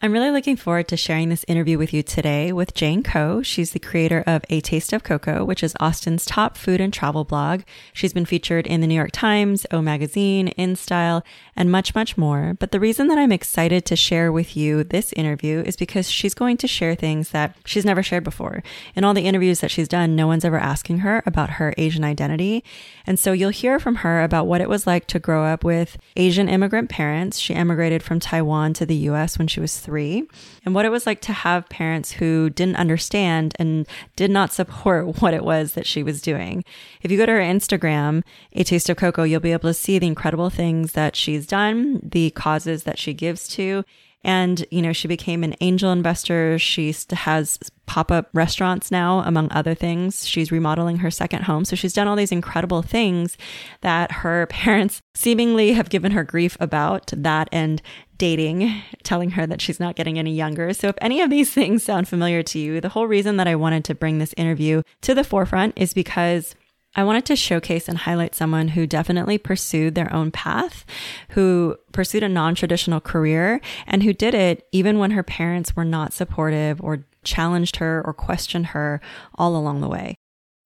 [0.00, 3.42] I'm really looking forward to sharing this interview with you today with Jane Ko.
[3.42, 7.24] She's the creator of A Taste of Koko, which is Austin's top food and travel
[7.24, 7.62] blog.
[7.92, 11.24] She's been featured in the New York Times, O Magazine, InStyle,
[11.56, 12.56] and much, much more.
[12.60, 16.32] But the reason that I'm excited to share with you this interview is because she's
[16.32, 18.62] going to share things that she's never shared before.
[18.94, 22.04] In all the interviews that she's done, no one's ever asking her about her Asian
[22.04, 22.62] identity.
[23.04, 25.98] And so you'll hear from her about what it was like to grow up with
[26.14, 27.40] Asian immigrant parents.
[27.40, 30.28] She emigrated from Taiwan to the US when she was three,
[30.66, 35.06] and what it was like to have parents who didn't understand and did not support
[35.22, 36.62] what it was that she was doing.
[37.00, 39.98] If you go to her Instagram, A Taste of Koko, you'll be able to see
[39.98, 43.82] the incredible things that she's done, the causes that she gives to,
[44.22, 46.58] and, you know, she became an angel investor.
[46.58, 50.28] She has pop up restaurants now, among other things.
[50.28, 51.64] She's remodeling her second home.
[51.64, 53.36] So she's done all these incredible things
[53.80, 57.82] that her parents seemingly have given her grief about that and
[58.18, 60.72] dating, telling her that she's not getting any younger.
[60.74, 63.56] So if any of these things sound familiar to you, the whole reason that I
[63.56, 66.54] wanted to bring this interview to the forefront is because
[66.98, 70.84] I wanted to showcase and highlight someone who definitely pursued their own path,
[71.28, 75.84] who pursued a non traditional career, and who did it even when her parents were
[75.84, 79.00] not supportive or challenged her or questioned her
[79.36, 80.16] all along the way.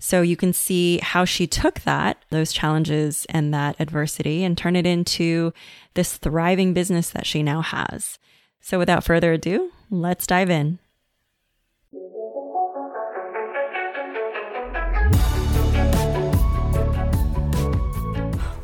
[0.01, 4.75] So you can see how she took that, those challenges and that adversity, and turn
[4.75, 5.53] it into
[5.93, 8.19] this thriving business that she now has.
[8.59, 10.79] So without further ado, let's dive in.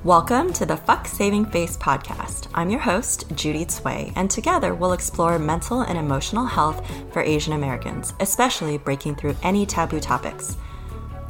[0.05, 2.47] Welcome to the Fuck Saving Face podcast.
[2.55, 7.53] I'm your host, Judy Tsui, and together we'll explore mental and emotional health for Asian
[7.53, 10.57] Americans, especially breaking through any taboo topics.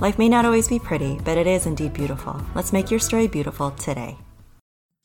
[0.00, 2.42] Life may not always be pretty, but it is indeed beautiful.
[2.54, 4.18] Let's make your story beautiful today.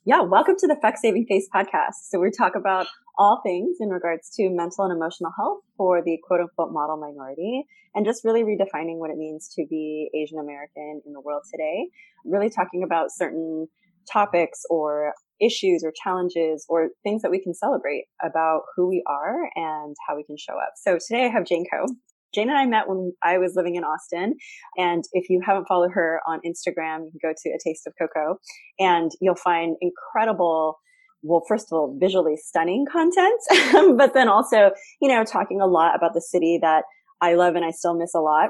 [0.03, 2.09] Yeah, welcome to the Fuck Saving Face podcast.
[2.09, 6.17] So we talk about all things in regards to mental and emotional health for the
[6.25, 7.63] quote unquote model minority
[7.95, 11.87] and just really redefining what it means to be Asian American in the world today.
[12.25, 13.67] Really talking about certain
[14.11, 19.49] topics or issues or challenges or things that we can celebrate about who we are
[19.55, 20.73] and how we can show up.
[20.77, 21.85] So today I have Jane Ko.
[22.33, 24.35] Jane and I met when I was living in Austin.
[24.77, 27.93] And if you haven't followed her on Instagram, you can go to A Taste of
[27.99, 28.37] Koko
[28.79, 30.79] and you'll find incredible
[31.23, 33.39] well, first of all, visually stunning content,
[33.75, 36.83] um, but then also, you know, talking a lot about the city that
[37.21, 38.49] I love and I still miss a lot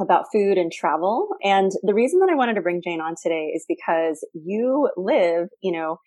[0.00, 1.28] about food and travel.
[1.44, 5.48] And the reason that I wanted to bring Jane on today is because you live,
[5.62, 5.98] you know,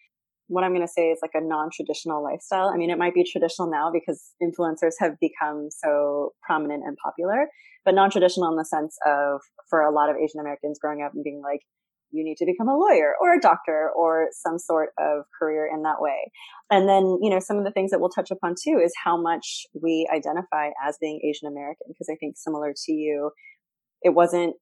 [0.47, 2.69] what I'm going to say is like a non-traditional lifestyle.
[2.73, 7.47] I mean, it might be traditional now because influencers have become so prominent and popular,
[7.85, 11.23] but non-traditional in the sense of for a lot of Asian Americans growing up and
[11.23, 11.61] being like,
[12.13, 15.81] you need to become a lawyer or a doctor or some sort of career in
[15.81, 16.31] that way.
[16.69, 19.19] And then, you know, some of the things that we'll touch upon too is how
[19.19, 21.87] much we identify as being Asian American.
[21.87, 23.31] Because I think similar to you,
[24.03, 24.55] it wasn't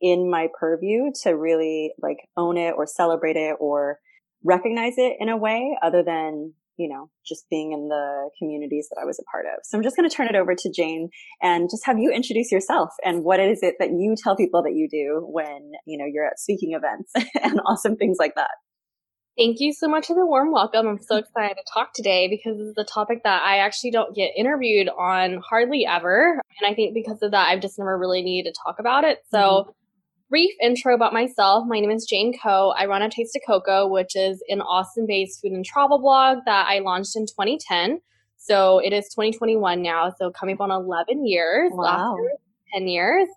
[0.00, 3.98] in my purview to really like own it or celebrate it or
[4.42, 9.00] recognize it in a way other than you know, just being in the communities that
[9.00, 9.60] I was a part of.
[9.64, 11.08] So I'm just going to turn it over to Jane
[11.42, 14.74] and just have you introduce yourself and what is it that you tell people that
[14.74, 18.50] you do when, you know, you're at speaking events and awesome things like that.
[19.36, 20.86] Thank you so much for the warm welcome.
[20.86, 24.14] I'm so excited to talk today because this is a topic that I actually don't
[24.14, 26.40] get interviewed on hardly ever.
[26.60, 29.18] And I think because of that, I've just never really needed to talk about it.
[29.30, 29.70] So mm-hmm
[30.30, 31.64] brief intro about myself.
[31.66, 32.74] My name is Jane Ko.
[32.76, 36.38] I run a Taste of Koko, which is an Austin based food and travel blog
[36.46, 38.00] that I launched in 2010.
[38.36, 40.12] So it is 2021 now.
[40.18, 41.70] So coming up on 11 years.
[41.74, 42.16] Wow.
[42.74, 43.28] 10 years.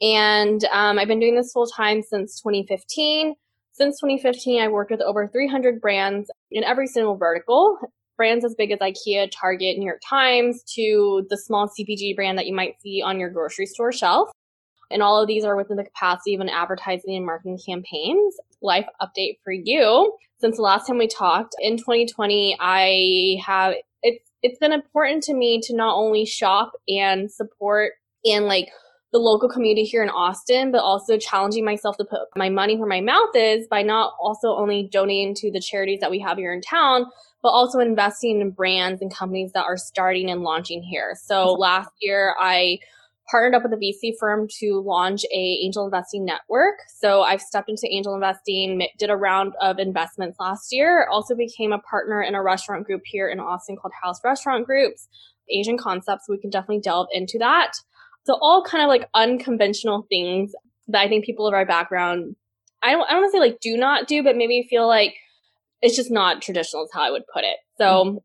[0.00, 3.34] And um, I've been doing this full time since 2015.
[3.72, 7.78] Since 2015, I've worked with over 300 brands in every single vertical.
[8.16, 12.46] Brands as big as IKEA, Target, New York Times, to the small CPG brand that
[12.46, 14.30] you might see on your grocery store shelf.
[14.90, 18.36] And all of these are within the capacity of an advertising and marketing campaigns.
[18.62, 20.14] Life update for you.
[20.38, 25.34] Since the last time we talked in 2020, I have, it's, it's been important to
[25.34, 27.92] me to not only shop and support
[28.24, 28.68] and like
[29.12, 32.88] the local community here in Austin, but also challenging myself to put my money where
[32.88, 36.52] my mouth is by not also only donating to the charities that we have here
[36.52, 37.06] in town,
[37.42, 41.16] but also investing in brands and companies that are starting and launching here.
[41.22, 42.78] So last year I
[43.30, 46.76] partnered up with a VC firm to launch a angel investing network.
[46.98, 51.72] So I've stepped into angel investing, did a round of investments last year, also became
[51.72, 55.08] a partner in a restaurant group here in Austin called House Restaurant Groups,
[55.50, 56.28] Asian concepts.
[56.28, 57.72] We can definitely delve into that.
[58.24, 60.52] So all kind of like unconventional things
[60.88, 62.36] that I think people of our background,
[62.82, 65.14] I don't, I don't want to say like do not do, but maybe feel like
[65.82, 67.56] it's just not traditional is how I would put it.
[67.78, 68.16] So mm-hmm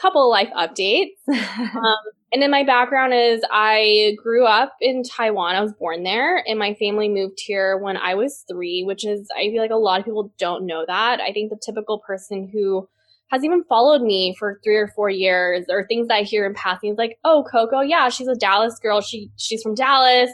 [0.00, 1.16] couple life updates.
[1.28, 1.96] um,
[2.32, 5.56] and then my background is I grew up in Taiwan.
[5.56, 9.28] I was born there, and my family moved here when I was three, which is,
[9.34, 11.20] I feel like a lot of people don't know that.
[11.20, 12.86] I think the typical person who
[13.30, 16.92] has even followed me for three or four years or things I hear in passing
[16.92, 19.00] is like, oh, Koko, yeah, she's a Dallas girl.
[19.00, 20.30] She she's from Dallas.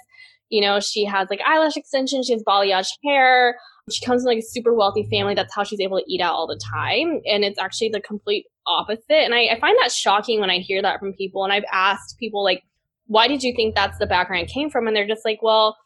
[0.49, 3.56] You know, she has like eyelash extensions, she has balayage hair.
[3.91, 5.35] She comes from like a super wealthy family.
[5.35, 7.21] That's how she's able to eat out all the time.
[7.27, 9.03] And it's actually the complete opposite.
[9.11, 11.45] And I, I find that shocking when I hear that from people.
[11.45, 12.63] And I've asked people like,
[13.07, 14.87] why did you think that's the background came from?
[14.87, 15.77] And they're just like, well,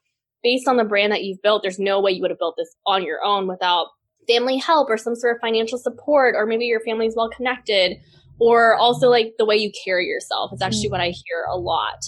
[0.45, 2.73] based on the brand that you've built, there's no way you would have built this
[2.87, 3.89] on your own without
[4.29, 7.97] family help or some sort of financial support, or maybe your family's well connected,
[8.39, 10.53] or also like the way you carry yourself.
[10.53, 10.93] It's actually mm.
[10.93, 11.99] what I hear a lot,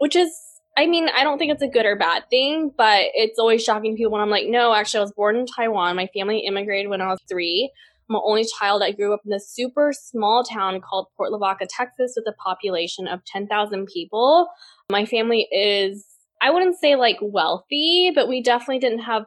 [0.00, 0.32] which is
[0.78, 3.94] I mean, I don't think it's a good or bad thing, but it's always shocking
[3.94, 5.96] to people when I'm like, no, actually, I was born in Taiwan.
[5.96, 7.72] My family immigrated when I was three.
[8.08, 8.84] I'm an only child.
[8.84, 13.08] I grew up in this super small town called Port Lavaca, Texas, with a population
[13.08, 14.46] of 10,000 people.
[14.88, 16.06] My family is,
[16.40, 19.24] I wouldn't say like wealthy, but we definitely didn't have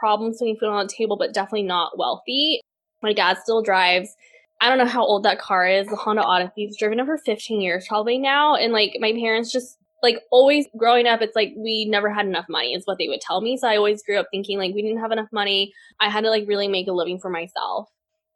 [0.00, 2.62] problems putting food on the table, but definitely not wealthy.
[3.02, 4.08] My dad still drives.
[4.62, 6.64] I don't know how old that car is, the Honda Odyssey.
[6.64, 8.54] He's driven it for 15 years probably now.
[8.54, 12.44] And like my parents just like always growing up, it's like we never had enough
[12.48, 13.56] money, is what they would tell me.
[13.56, 15.72] So I always grew up thinking like we didn't have enough money.
[15.98, 17.88] I had to like really make a living for myself.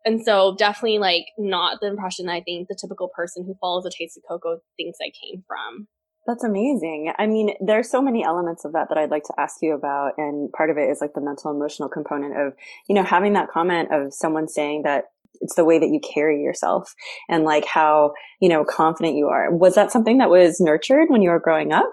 [0.05, 3.85] And so definitely like not the impression that I think the typical person who follows
[3.85, 5.89] a taste of Koko thinks I came from.
[6.27, 7.13] That's amazing.
[7.19, 10.13] I mean, there's so many elements of that that I'd like to ask you about.
[10.19, 12.55] And part of it is like the mental emotional component of,
[12.89, 15.05] you know, having that comment of someone saying that
[15.41, 16.93] it's the way that you carry yourself
[17.29, 19.55] and like how, you know, confident you are.
[19.55, 21.91] Was that something that was nurtured when you were growing up?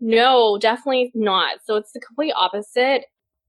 [0.00, 1.58] No, definitely not.
[1.64, 3.04] So it's the complete opposite.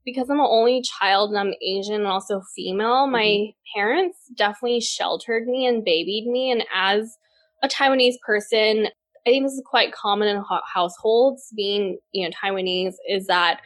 [0.05, 3.11] Because I'm an only child and I'm Asian and also female, mm-hmm.
[3.11, 6.51] my parents definitely sheltered me and babied me.
[6.51, 7.17] And as
[7.61, 8.87] a Taiwanese person,
[9.27, 10.41] I think this is quite common in
[10.73, 13.59] households being, you know, Taiwanese is that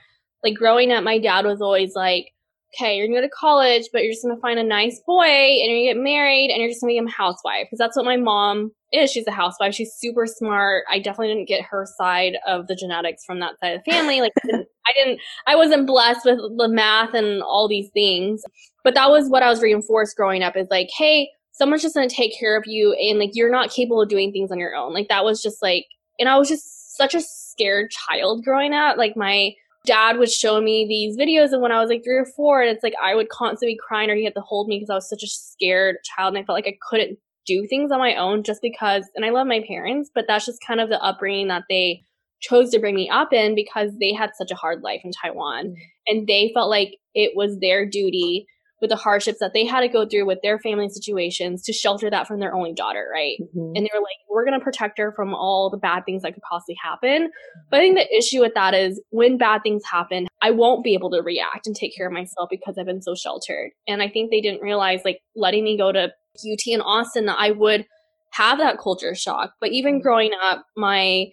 [0.43, 2.33] like growing up, my dad was always like,
[2.73, 5.69] okay, you're gonna go to college, but you're just gonna find a nice boy and
[5.71, 7.67] you're gonna get married and you're just gonna become a housewife.
[7.67, 9.11] Because that's what my mom is.
[9.11, 9.73] She's a housewife.
[9.73, 10.85] She's super smart.
[10.89, 14.21] I definitely didn't get her side of the genetics from that side of the family.
[14.21, 18.43] Like I didn't, I didn't, I wasn't blessed with the math and all these things.
[18.83, 22.09] But that was what I was reinforced growing up is like, hey, someone's just gonna
[22.09, 24.93] take care of you and like you're not capable of doing things on your own.
[24.93, 25.85] Like that was just like
[26.19, 28.97] and I was just such a scared child growing up.
[28.97, 29.53] Like my
[29.85, 32.69] dad would show me these videos of when I was like three or four, and
[32.69, 34.95] it's like I would constantly be crying or he had to hold me because I
[34.95, 38.15] was such a scared child and I felt like I couldn't do things on my
[38.15, 41.49] own just because and I love my parents, but that's just kind of the upbringing
[41.49, 42.03] that they
[42.41, 45.67] chose to bring me up in because they had such a hard life in Taiwan
[45.67, 45.73] mm-hmm.
[46.07, 48.45] and they felt like it was their duty
[48.83, 52.09] with the hardships that they had to go through with their family situations to shelter
[52.09, 53.37] that from their only daughter, right?
[53.41, 53.77] Mm-hmm.
[53.77, 56.33] And they were like, we're going to protect her from all the bad things that
[56.33, 57.31] could possibly happen.
[57.71, 60.95] But I think the issue with that is when bad things happen, I won't be
[60.95, 63.71] able to react and take care of myself because I've been so sheltered.
[63.87, 66.11] And I think they didn't realize, like, letting me go to
[66.45, 67.85] UT in Austin, that I would
[68.31, 69.53] have that culture shock.
[69.61, 70.01] But even mm-hmm.
[70.01, 71.27] growing up, my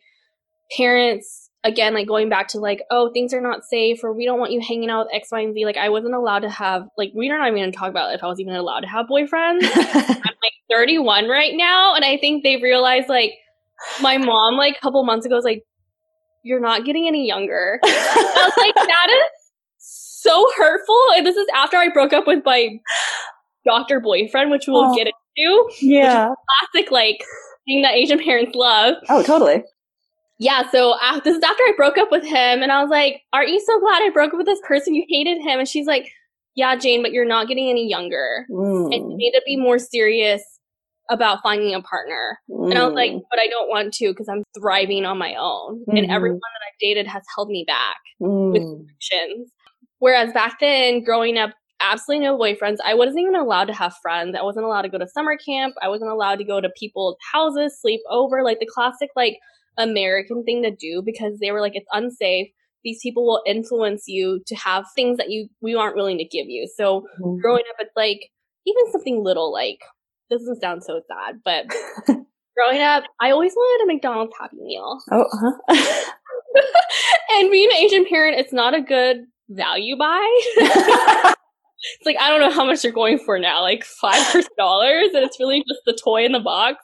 [0.76, 4.38] parents again, like going back to like, oh, things are not safe, or we don't
[4.38, 5.64] want you hanging out with X, Y, and Z.
[5.64, 8.26] Like, I wasn't allowed to have, like, we're not even to talk about if I
[8.26, 9.60] was even allowed to have boyfriends.
[9.74, 13.32] I'm like 31 right now, and I think they realized, like,
[14.00, 15.62] my mom, like, a couple months ago was like,
[16.42, 17.78] you're not getting any younger.
[17.84, 21.00] I was like, that is so hurtful.
[21.16, 22.78] And this is after I broke up with my
[23.66, 25.68] doctor boyfriend, which we'll oh, get into.
[25.80, 26.32] Yeah.
[26.72, 27.22] classic, like,
[27.66, 28.94] thing that Asian parents love.
[29.10, 29.62] Oh, totally
[30.40, 33.20] yeah, so uh, this is after I broke up with him, and I was like,
[33.34, 34.94] "Aren't you so glad I broke up with this person?
[34.94, 36.10] You hated him." And she's like,
[36.54, 38.86] "Yeah, Jane, but you're not getting any younger, mm.
[38.86, 40.42] and you need to be more serious
[41.10, 42.70] about finding a partner." Mm.
[42.70, 43.20] And I was like, mm.
[43.30, 45.96] "But I don't want to because I'm thriving on my own, mm-hmm.
[45.98, 48.52] and everyone that I've dated has held me back mm.
[48.52, 49.52] with restrictions."
[49.98, 51.50] Whereas back then, growing up,
[51.82, 52.78] absolutely no boyfriends.
[52.82, 54.34] I wasn't even allowed to have friends.
[54.40, 55.74] I wasn't allowed to go to summer camp.
[55.82, 59.36] I wasn't allowed to go to people's houses, sleep over, like the classic like
[59.78, 62.48] American thing to do because they were like, it's unsafe.
[62.84, 66.46] These people will influence you to have things that you we aren't willing to give
[66.48, 66.68] you.
[66.74, 67.40] So mm-hmm.
[67.40, 68.30] growing up, it's like
[68.66, 69.80] even something little like
[70.30, 71.66] doesn't sound so sad, but
[72.56, 74.98] growing up, I always wanted a McDonald's Happy Meal.
[75.10, 76.12] Oh, uh-huh.
[77.32, 80.40] and being an Asian parent, it's not a good value buy.
[80.56, 85.24] it's like I don't know how much they're going for now, like five dollars, and
[85.24, 86.82] it's really just the toy in the box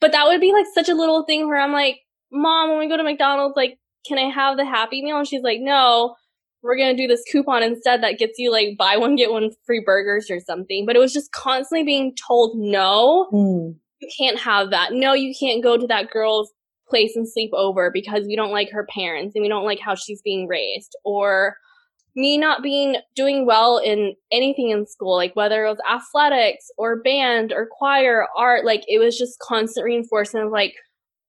[0.00, 2.00] but that would be like such a little thing where I'm like,
[2.32, 5.18] Mom, when we go to McDonald's, like, can I have the Happy Meal?
[5.18, 6.16] And she's like, No.
[6.62, 9.82] we're to do this coupon instead that gets you like buy one, get one free
[9.84, 10.86] burgers or something.
[10.86, 13.74] But it was just constantly being told, no, mm.
[14.00, 14.92] you can't have that.
[14.92, 16.52] No, you can't go to that girl's
[16.88, 19.94] place and sleep over because we don't like her parents and we don't like how
[19.94, 20.96] she's being raised.
[21.04, 21.56] Or
[22.16, 27.02] me not being doing well in anything in school, like whether it was athletics or
[27.02, 30.74] band or choir, art, like it was just constant reinforcement of like,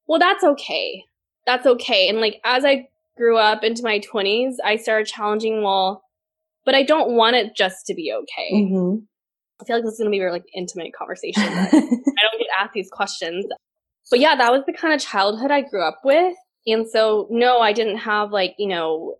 [0.07, 1.03] well, that's okay.
[1.45, 2.09] That's okay.
[2.09, 6.03] And like as I grew up into my 20s, I started challenging, well,
[6.65, 8.53] but I don't want it just to be okay.
[8.53, 9.03] Mm-hmm.
[9.61, 11.43] I feel like this is going to be a very like intimate conversation.
[11.45, 13.45] I don't get asked these questions.
[14.09, 16.35] But yeah, that was the kind of childhood I grew up with.
[16.67, 19.15] And so, no, I didn't have like, you know,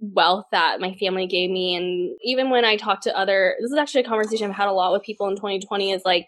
[0.00, 1.74] wealth that my family gave me.
[1.76, 4.72] And even when I talk to other, this is actually a conversation I've had a
[4.72, 6.26] lot with people in 2020 is like,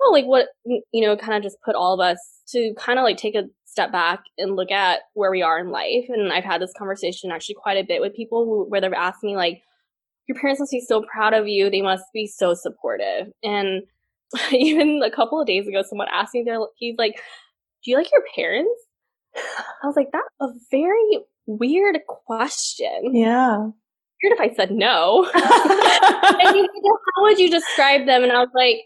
[0.00, 3.04] oh, like what, you know, kind of just put all of us to kind of
[3.04, 6.06] like take a step back and look at where we are in life.
[6.08, 9.36] And I've had this conversation actually quite a bit with people where they've asked me
[9.36, 9.62] like,
[10.28, 11.70] your parents must be so proud of you.
[11.70, 13.28] They must be so supportive.
[13.42, 13.82] And
[14.52, 17.16] even a couple of days ago, someone asked me, they're, he's like,
[17.84, 18.70] do you like your parents?
[19.36, 23.14] I was like, that's a very weird question.
[23.14, 23.68] Yeah.
[24.22, 25.24] Weird if I said no.
[25.34, 26.66] and said,
[27.16, 28.22] how would you describe them?
[28.22, 28.76] And I was like,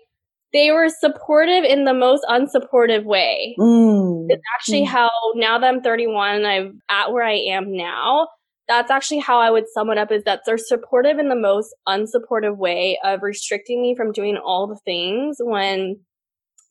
[0.53, 3.55] they were supportive in the most unsupportive way.
[3.59, 4.27] Mm.
[4.29, 4.89] It's actually mm.
[4.89, 8.29] how now that I'm 31 I'm at where I am now,
[8.69, 11.75] that's actually how I would sum it up is that they're supportive in the most
[11.87, 16.01] unsupportive way of restricting me from doing all the things when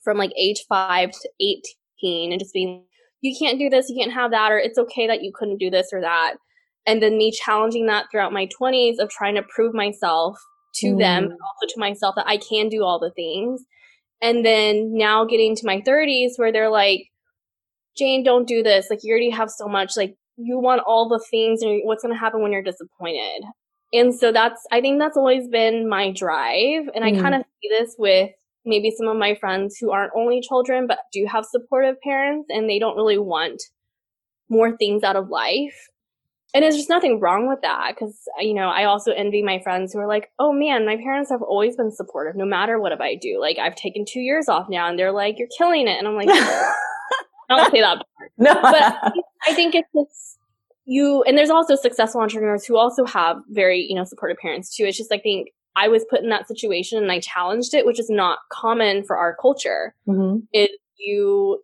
[0.04, 1.30] from like age 5 to
[2.01, 2.84] 18 and just being
[3.25, 5.70] you can't do this, you can't have that, or it's okay that you couldn't do
[5.70, 6.36] this or that.
[6.86, 10.38] And then me challenging that throughout my 20s of trying to prove myself
[10.75, 11.00] to mm.
[11.00, 13.63] them, but also to myself that I can do all the things.
[14.22, 17.08] And then now getting to my 30s where they're like,
[17.98, 18.88] Jane, don't do this.
[18.89, 19.94] Like, you already have so much.
[19.98, 23.44] Like, you want all the things, and what's going to happen when you're disappointed?
[23.94, 26.89] And so that's, I think that's always been my drive.
[26.94, 27.17] And mm.
[27.17, 28.32] I kind of see this with
[28.65, 32.69] maybe some of my friends who aren't only children but do have supportive parents and
[32.69, 33.62] they don't really want
[34.50, 35.89] more things out of life.
[36.53, 39.91] And there's just nothing wrong with that because, you know, I also envy my friends
[39.91, 43.15] who are like, oh man, my parents have always been supportive no matter what I
[43.15, 43.39] do.
[43.41, 45.98] Like, I've taken two years off now and they're like, you're killing it.
[45.98, 46.74] And I'm like, I
[47.50, 47.98] don't say that.
[48.17, 48.31] Part.
[48.38, 48.53] No.
[48.53, 49.13] But
[49.45, 50.38] I think it's just
[50.86, 54.86] you, and there's also successful entrepreneurs who also have very, you know, supportive parents too.
[54.86, 58.00] It's just, I think I was put in that situation and I challenged it, which
[58.00, 59.94] is not common for our culture.
[60.08, 60.46] Mm-hmm.
[60.53, 61.62] Is you,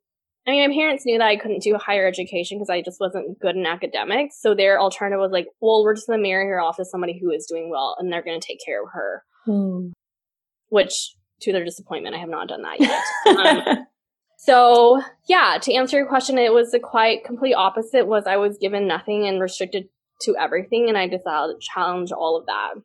[0.48, 3.40] I mean, my parents knew that I couldn't do higher education because I just wasn't
[3.40, 4.42] good in academics.
[4.42, 7.20] So their alternative was like, well, we're just going to marry her off to somebody
[7.20, 9.24] who is doing well and they're going to take care of her.
[9.48, 9.92] Mm.
[10.70, 13.68] Which, to their disappointment, I have not done that yet.
[13.68, 13.86] um,
[14.38, 18.58] so yeah, to answer your question, it was the quite complete opposite was I was
[18.58, 19.90] given nothing and restricted
[20.22, 22.76] to everything and I decided to challenge all of that.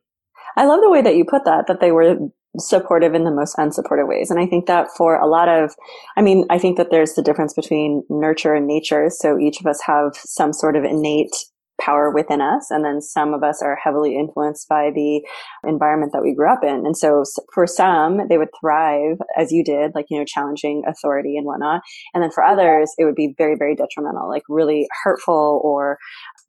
[0.57, 2.17] I love the way that you put that, that they were
[2.57, 4.31] supportive in the most unsupportive ways.
[4.31, 5.75] And I think that for a lot of,
[6.17, 9.09] I mean, I think that there's the difference between nurture and nature.
[9.09, 11.35] So each of us have some sort of innate
[11.79, 12.71] power within us.
[12.71, 15.21] And then some of us are heavily influenced by the
[15.63, 16.87] environment that we grew up in.
[16.87, 17.23] And so
[17.53, 21.81] for some, they would thrive as you did, like, you know, challenging authority and whatnot.
[22.15, 25.99] And then for others, it would be very, very detrimental, like really hurtful or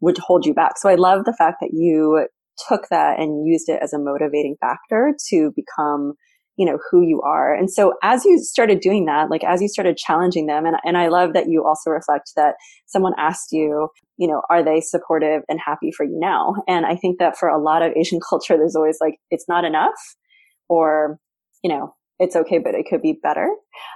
[0.00, 0.78] would hold you back.
[0.78, 2.26] So I love the fact that you
[2.68, 6.14] took that and used it as a motivating factor to become
[6.58, 7.54] you know who you are.
[7.54, 10.98] And so as you started doing that like as you started challenging them and, and
[10.98, 15.42] i love that you also reflect that someone asked you you know are they supportive
[15.48, 16.54] and happy for you now?
[16.66, 19.64] And i think that for a lot of asian culture there's always like it's not
[19.64, 20.16] enough
[20.68, 21.18] or
[21.62, 23.48] you know it's okay but it could be better.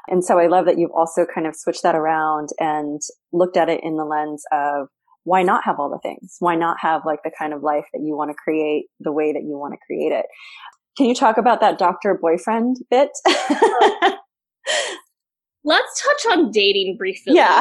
[0.07, 3.01] And so i love that you've also kind of switched that around and
[3.33, 4.87] looked at it in the lens of
[5.25, 6.37] why not have all the things?
[6.41, 9.33] Why not have like the kind of life that you want to create the way
[9.33, 10.27] that you want to create it?
[10.97, 13.11] Can you talk about that doctor boyfriend bit?
[15.65, 17.35] Let's touch on dating briefly.
[17.35, 17.61] Yeah.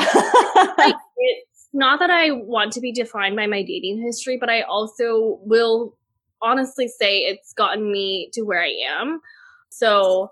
[0.78, 4.62] like, it's not that I want to be defined by my dating history, but I
[4.62, 5.96] also will
[6.42, 9.22] honestly say it's gotten me to where I am.
[9.70, 10.32] So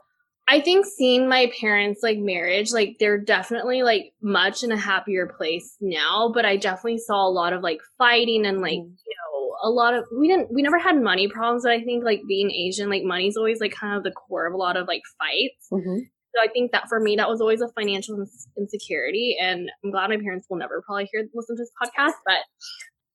[0.51, 5.27] I think seeing my parents like marriage, like they're definitely like much in a happier
[5.27, 8.95] place now, but I definitely saw a lot of like fighting and like, mm.
[9.05, 12.03] you know, a lot of we didn't we never had money problems, but I think
[12.03, 14.87] like being Asian, like money's always like kind of the core of a lot of
[14.87, 15.67] like fights.
[15.71, 15.99] Mm-hmm.
[16.33, 18.25] So I think that for me that was always a financial
[18.57, 22.39] insecurity and I'm glad my parents will never probably hear listen to this podcast, but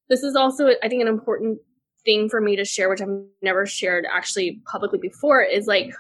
[0.09, 1.59] this is also I think an important
[2.05, 3.09] thing for me to share which I've
[3.43, 5.91] never shared actually publicly before is like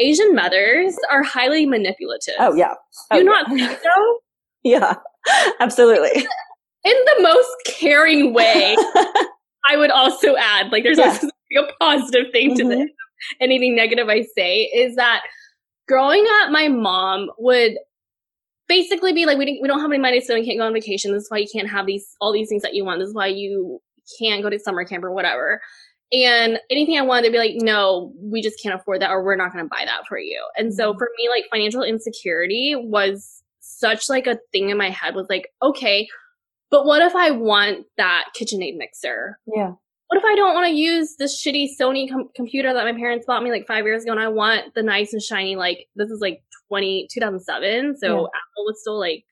[0.00, 2.34] Asian mothers are highly manipulative.
[2.38, 2.74] Oh yeah.
[3.10, 3.30] Oh, Do you yeah.
[3.30, 4.18] not think so?
[4.64, 4.94] yeah,
[5.60, 6.26] absolutely.
[6.84, 8.76] In the most caring way.
[9.68, 11.08] I would also add, like, there's yeah.
[11.08, 12.68] also a positive thing mm-hmm.
[12.68, 12.90] to this.
[13.40, 15.22] Anything negative I say is that
[15.86, 17.72] growing up, my mom would
[18.68, 21.12] basically be like, we, we don't have any money, so we can't go on vacation.
[21.12, 23.00] This is why you can't have these, all these things that you want.
[23.00, 23.80] This is why you
[24.18, 25.60] can't go to summer camp or whatever.
[26.12, 29.36] And anything I wanted, they'd be like, no, we just can't afford that or we're
[29.36, 30.44] not going to buy that for you.
[30.56, 30.98] And so mm-hmm.
[30.98, 35.52] for me, like financial insecurity was such like a thing in my head was like,
[35.62, 36.08] okay,
[36.70, 39.38] but what if I want that KitchenAid mixer?
[39.46, 39.72] Yeah.
[40.08, 43.26] What if I don't want to use this shitty Sony com- computer that my parents
[43.26, 46.10] bought me like five years ago and I want the nice and shiny, like, this
[46.10, 47.98] is like 20, 2007.
[47.98, 48.12] So yeah.
[48.14, 49.24] Apple was still like,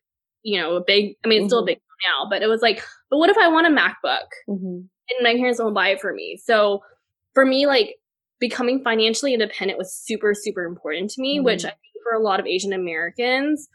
[0.45, 1.49] you know, a big, I mean, it's mm-hmm.
[1.49, 1.67] still a mm-hmm.
[1.67, 4.29] big now, but it was like, but what if I want a MacBook?
[4.49, 6.41] Mm-hmm and my parents won't buy it for me.
[6.43, 6.83] So
[7.35, 7.97] for me, like
[8.41, 11.45] becoming financially independent was super, super important to me, mm-hmm.
[11.45, 13.69] which I think for a lot of Asian Americans,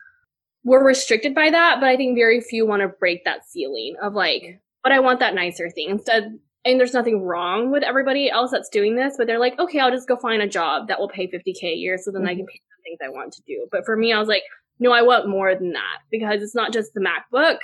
[0.63, 4.13] we're restricted by that, but I think very few want to break that ceiling of
[4.13, 6.39] like, but I want that nicer thing instead.
[6.65, 9.91] And there's nothing wrong with everybody else that's doing this, but they're like, okay, I'll
[9.91, 12.29] just go find a job that will pay 50k a year, so then mm-hmm.
[12.29, 13.67] I can pay the things I want to do.
[13.69, 14.43] But for me, I was like,
[14.79, 17.57] no, I want more than that because it's not just the MacBook;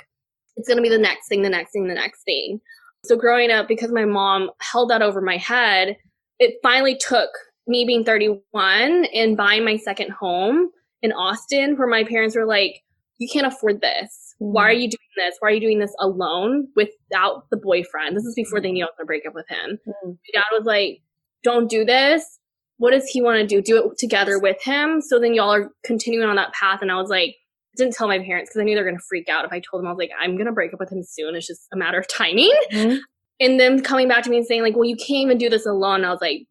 [0.56, 2.60] it's going to be the next thing, the next thing, the next thing.
[3.04, 5.96] So growing up, because my mom held that over my head,
[6.38, 7.30] it finally took
[7.66, 10.70] me being 31 and buying my second home
[11.02, 12.82] in Austin where my parents were like,
[13.18, 14.34] you can't afford this.
[14.40, 14.52] Mm-hmm.
[14.52, 15.36] Why are you doing this?
[15.40, 18.16] Why are you doing this alone without the boyfriend?
[18.16, 19.78] This is before they knew I was going to break up with him.
[19.86, 20.08] Mm-hmm.
[20.08, 21.00] My dad was like,
[21.42, 22.38] don't do this.
[22.78, 23.60] What does he want to do?
[23.62, 25.02] Do it together with him.
[25.02, 26.80] So then y'all are continuing on that path.
[26.80, 27.36] And I was like,
[27.76, 29.60] didn't tell my parents because I knew they were going to freak out if I
[29.60, 31.34] told them I was like, I'm going to break up with him soon.
[31.34, 32.52] It's just a matter of timing.
[32.72, 32.98] Mm-hmm.
[33.40, 35.66] And then coming back to me and saying like, well, you can't even do this
[35.66, 36.04] alone.
[36.04, 36.46] I was like,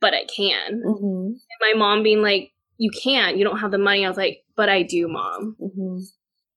[0.00, 0.82] but I can.
[0.84, 1.26] Mm-hmm.
[1.26, 4.04] And my mom being like, you can't, you don't have the money.
[4.04, 5.56] I was like, but I do, mom.
[5.60, 5.98] Mm-hmm.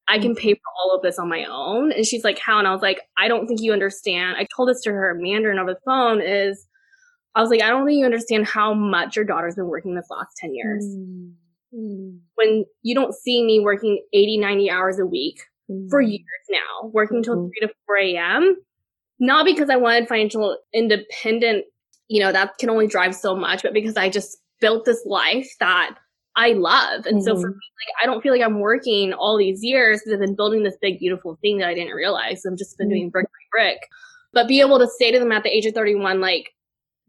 [0.07, 1.91] I can pay for all of this on my own.
[1.91, 2.59] And she's like, how?
[2.59, 4.35] And I was like, I don't think you understand.
[4.37, 6.67] I told this to her Mandarin over the phone is,
[7.33, 10.07] I was like, I don't think you understand how much your daughter's been working this
[10.09, 10.85] last 10 years.
[10.85, 11.33] Mm.
[11.75, 12.19] Mm.
[12.35, 15.89] When you don't see me working 80, 90 hours a week mm.
[15.89, 17.49] for years now, working until mm-hmm.
[17.59, 18.55] 3 to 4 a.m.,
[19.19, 21.65] not because I wanted financial independent,
[22.07, 25.47] you know, that can only drive so much, but because I just built this life
[25.59, 25.95] that
[26.35, 27.05] I love.
[27.05, 27.25] And mm-hmm.
[27.25, 27.57] so for mm-hmm.
[27.57, 30.63] me, like, I don't feel like I'm working all these years because I've been building
[30.63, 32.43] this big, beautiful thing that I didn't realize.
[32.45, 32.95] I've just been mm-hmm.
[32.95, 33.79] doing brick by brick.
[34.33, 36.51] But be able to say to them at the age of 31, like,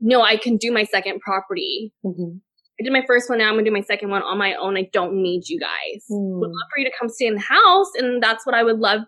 [0.01, 1.93] no, I can do my second property.
[2.05, 2.37] Mm-hmm.
[2.79, 3.39] I did my first one.
[3.39, 4.77] Now I'm gonna do my second one on my own.
[4.77, 6.05] I don't need you guys.
[6.11, 6.41] Mm.
[6.41, 8.79] Would love for you to come stay in the house, and that's what I would
[8.79, 9.01] love.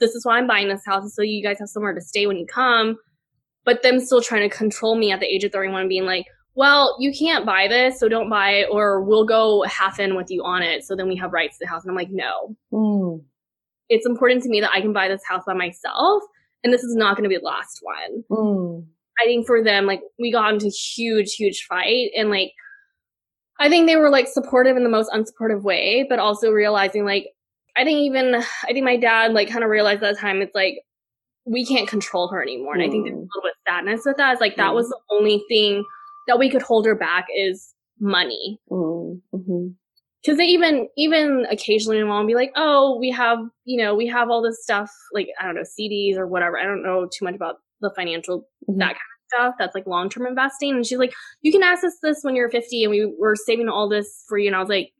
[0.00, 2.36] This is why I'm buying this house, so you guys have somewhere to stay when
[2.36, 2.96] you come.
[3.64, 6.96] But them still trying to control me at the age of 31, being like, "Well,
[7.00, 10.42] you can't buy this, so don't buy it, or we'll go half in with you
[10.44, 13.24] on it, so then we have rights to the house." And I'm like, "No." Mm.
[13.88, 16.22] It's important to me that I can buy this house by myself,
[16.62, 18.24] and this is not going to be the last one.
[18.30, 18.86] Mm.
[19.20, 22.52] I think for them, like we got into huge, huge fight, and like
[23.60, 27.28] I think they were like supportive in the most unsupportive way, but also realizing like
[27.76, 30.54] I think even I think my dad like kind of realized at the time it's
[30.54, 30.78] like
[31.46, 32.74] we can't control her anymore.
[32.74, 32.86] And mm.
[32.86, 34.32] I think there's a little bit of sadness with that.
[34.32, 34.58] It's like mm.
[34.58, 35.84] that was the only thing
[36.26, 38.58] that we could hold her back is money.
[38.70, 39.20] Mm.
[39.34, 39.66] Mm-hmm.
[40.24, 44.06] Cause they even, even occasionally my mom be like, oh, we have, you know, we
[44.06, 46.58] have all this stuff, like, I don't know, CDs or whatever.
[46.58, 48.78] I don't know too much about the financial, mm-hmm.
[48.78, 48.96] that kind
[49.34, 50.74] stuff that's like long term investing.
[50.74, 53.88] And she's like, you can access this when you're 50 and we were saving all
[53.88, 54.46] this for you.
[54.46, 54.92] And I was like,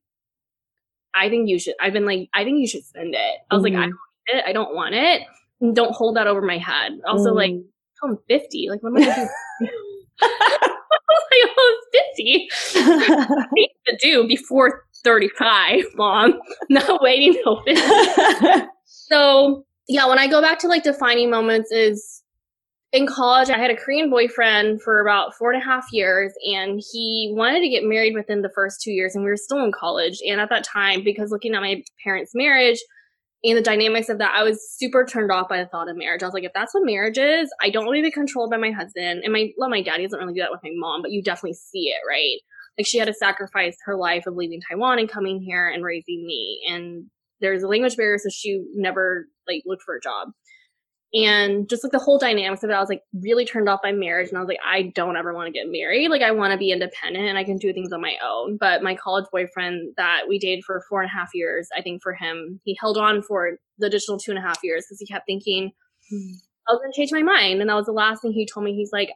[1.15, 1.75] I think you should.
[1.81, 3.37] I've been like, I think you should spend it.
[3.51, 3.75] I was mm-hmm.
[3.75, 3.91] like, I mm-hmm.
[3.91, 3.99] don't
[4.39, 4.45] it.
[4.47, 5.23] I don't want it.
[5.61, 6.93] And don't hold that over my head.
[7.07, 7.37] Also, mm.
[7.37, 7.55] like,
[8.03, 8.69] I'm 50.
[8.71, 9.69] Like, what am I going to do?
[11.33, 11.85] I was
[12.17, 12.49] 50.
[13.53, 16.35] need to do before 35, mom.
[16.71, 17.81] Not waiting till 50.
[18.85, 22.14] so, yeah, when I go back to like defining moments is
[22.95, 26.81] in college, I had a Korean boyfriend for about four and a half years, and
[26.93, 29.73] he wanted to get married within the first two years, and we were still in
[29.73, 30.21] college.
[30.25, 32.79] And at that time, because looking at my parents' marriage
[33.43, 36.23] and the dynamics of that, I was super turned off by the thought of marriage.
[36.23, 38.59] I was like, if that's what marriage is, I don't want to be controlled by
[38.59, 39.23] my husband.
[39.25, 41.55] And my well, my dad doesn't really do that with my mom, but you definitely
[41.55, 42.39] see it, right?
[42.79, 46.25] Like she had to sacrifice her life of leaving Taiwan and coming here and raising
[46.25, 46.61] me.
[46.71, 47.07] And
[47.41, 50.29] there's a language barrier, so she never like looked for a job
[51.15, 53.93] and just like the whole dynamics of it, I was like really turned off by
[53.93, 54.31] marriage.
[54.31, 56.11] And I was like, I don't ever want to get married.
[56.11, 58.57] Like, I want to be independent and I can do things on my own.
[58.57, 62.03] But my college boyfriend that we dated for four and a half years, I think
[62.03, 65.07] for him, he held on for the additional two and a half years because he
[65.07, 65.71] kept thinking,
[66.11, 67.61] I was going to change my mind.
[67.61, 68.75] And that was the last thing he told me.
[68.75, 69.11] He's like,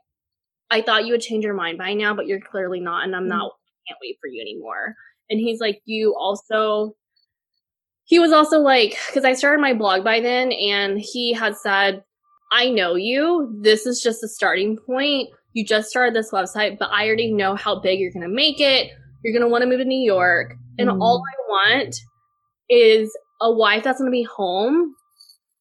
[0.71, 3.05] I thought you would change your mind by now, but you're clearly not.
[3.05, 3.31] And I'm mm-hmm.
[3.31, 4.95] not, I can't wait for you anymore.
[5.31, 6.95] And he's like, you also
[8.09, 12.03] he was also like, because I started my blog by then, and he had said,
[12.51, 13.55] I know you.
[13.61, 15.29] This is just a starting point.
[15.53, 18.61] You just started this website, but I already know how big you're going to make
[18.61, 18.90] it.
[19.23, 20.55] You're going to want to move to New York.
[20.79, 20.99] And mm.
[21.03, 21.97] all I want
[22.71, 24.94] is a wife that's going to be home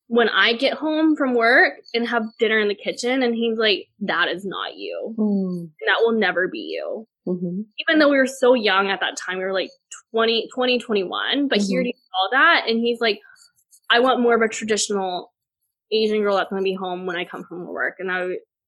[0.07, 3.23] when I get home from work and have dinner in the kitchen.
[3.23, 5.15] And he's like, that is not you.
[5.17, 5.69] Mm.
[5.85, 7.05] that will never be you.
[7.27, 7.63] Mm-hmm.
[7.79, 9.69] Even though we were so young at that time, we were like
[10.11, 11.67] 20, 20 21, but mm-hmm.
[11.67, 12.65] he already saw that.
[12.67, 13.19] And he's like,
[13.89, 15.31] I want more of a traditional
[15.91, 17.95] Asian girl that's going to be home when I come from work.
[17.99, 18.27] And I,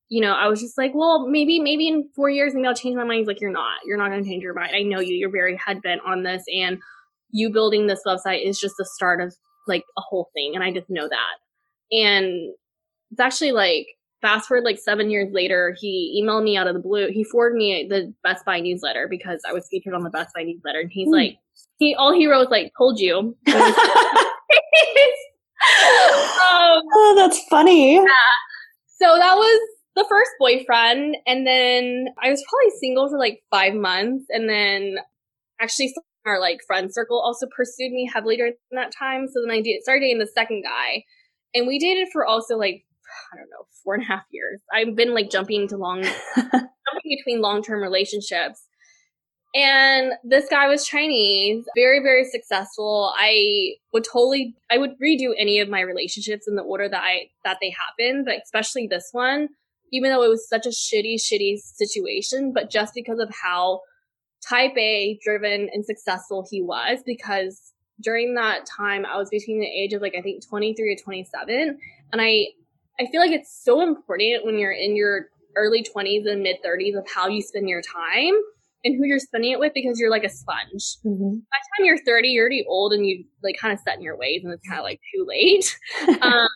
[0.09, 2.95] you know, I was just like, well, maybe, maybe in four years, maybe I'll change
[2.95, 3.19] my mind.
[3.19, 4.75] He's like, you're not, you're not going to change your mind.
[4.75, 6.43] I know you, you're very head bent on this.
[6.53, 6.79] And
[7.31, 9.35] you building this website is just the start of
[9.67, 10.53] like a whole thing.
[10.55, 11.95] And I just know that.
[11.95, 12.53] And
[13.11, 13.87] it's actually like,
[14.21, 17.07] fast forward like seven years later, he emailed me out of the blue.
[17.11, 20.43] He forwarded me the Best Buy newsletter because I was featured on the Best Buy
[20.43, 20.79] newsletter.
[20.79, 21.13] And he's mm.
[21.13, 21.37] like,
[21.77, 23.17] he, all he wrote was like, told you.
[23.49, 23.61] um,
[26.93, 27.95] oh, that's funny.
[27.95, 28.03] Yeah.
[29.01, 29.59] So that was
[29.95, 31.15] the first boyfriend.
[31.25, 34.25] And then I was probably single for like five months.
[34.29, 34.97] And then
[35.61, 35.93] actually
[36.25, 39.27] our like friend circle also pursued me heavily during that time.
[39.27, 41.03] So then I did, started dating the second guy.
[41.55, 42.83] And we dated for also like,
[43.33, 44.61] I don't know, four and a half years.
[44.73, 46.03] I've been like jumping to long,
[46.35, 48.63] jumping between long term relationships.
[49.55, 53.11] And this guy was Chinese, very, very successful.
[53.17, 57.29] I would totally, I would redo any of my relationships in the order that I,
[57.45, 59.49] that they happened, but especially this one,
[59.91, 63.81] even though it was such a shitty, shitty situation, but just because of how
[64.47, 69.67] type A driven and successful he was, because during that time, I was between the
[69.67, 71.77] age of like, I think 23 to 27.
[72.13, 72.47] And I,
[72.99, 76.97] I feel like it's so important when you're in your early 20s and mid 30s
[76.97, 78.33] of how you spend your time
[78.83, 80.97] and who you're spending it with because you're like a sponge.
[81.05, 81.35] Mm-hmm.
[81.51, 84.03] By the time you're 30, you're already old and you like kind of set in
[84.03, 85.77] your ways and it's kind of like too late.
[86.21, 86.47] um,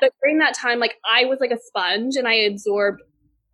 [0.00, 3.00] but during that time, like I was like a sponge and I absorbed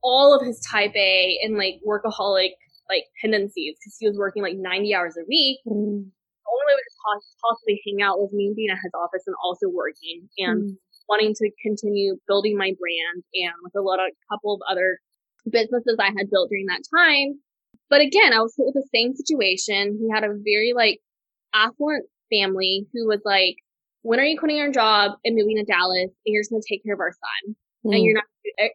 [0.02, 2.52] all of his type A and like workaholic
[2.88, 5.60] like tendencies because he was working like 90 hours a week.
[5.66, 6.08] Mm-hmm.
[6.08, 6.98] The only way we could
[7.40, 10.89] possibly hang out was me being at his office and also working and mm-hmm.
[11.10, 14.98] Wanting to continue building my brand and with a lot of a couple of other
[15.50, 17.40] businesses I had built during that time
[17.90, 19.98] but again, I was hit with the same situation.
[20.00, 21.00] He had a very like
[21.52, 23.56] affluent family who was like,
[24.02, 26.68] when are you quitting your job and moving to Dallas and you're just going to
[26.72, 27.94] take care of our son mm.
[27.94, 28.24] and you're not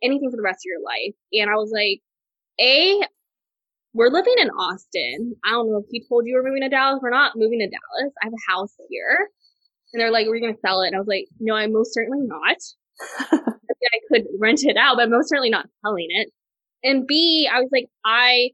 [0.03, 1.15] anything for the rest of your life?
[1.31, 2.03] And I was like,
[2.59, 3.07] A,
[3.93, 5.35] we're living in Austin.
[5.45, 6.99] I don't know if he told you we're moving to Dallas.
[7.01, 8.13] We're not moving to Dallas.
[8.21, 9.29] I have a house here.
[9.95, 10.87] And they're like, we're going to sell it.
[10.87, 12.57] And I was like, no, I'm most certainly not.
[13.31, 16.33] I could rent it out, but I'm most certainly not selling it.
[16.83, 18.49] And B, I was like, I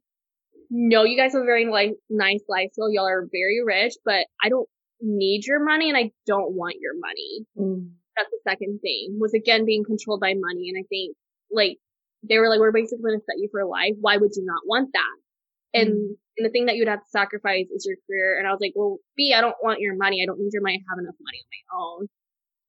[0.69, 2.91] know you guys have a very like nice lifestyle.
[2.91, 4.69] Y'all are very rich, but I don't
[5.01, 7.47] need your money and I don't want your money.
[7.57, 7.89] Mm.
[8.15, 10.69] That's the second thing was again being controlled by money.
[10.69, 11.15] And I think
[11.51, 11.79] like
[12.21, 13.95] they were like, we're basically going to set you for life.
[13.99, 15.79] Why would you not want that?
[15.79, 15.81] Mm.
[15.81, 18.37] and the thing that you'd have to sacrifice is your career.
[18.37, 20.21] And I was like, well, B, I don't want your money.
[20.21, 20.81] I don't need your money.
[20.81, 22.07] I have enough money on my own.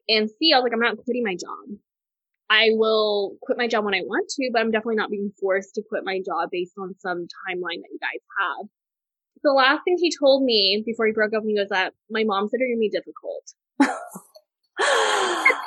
[0.08, 1.78] And C, I was like, I'm not quitting my job.
[2.50, 5.74] I will quit my job when I want to, but I'm definitely not being forced
[5.76, 8.66] to quit my job based on some timeline that you guys have.
[9.42, 12.24] The last thing he told me before he broke up with me was that my
[12.24, 13.54] mom said you're gonna be difficult.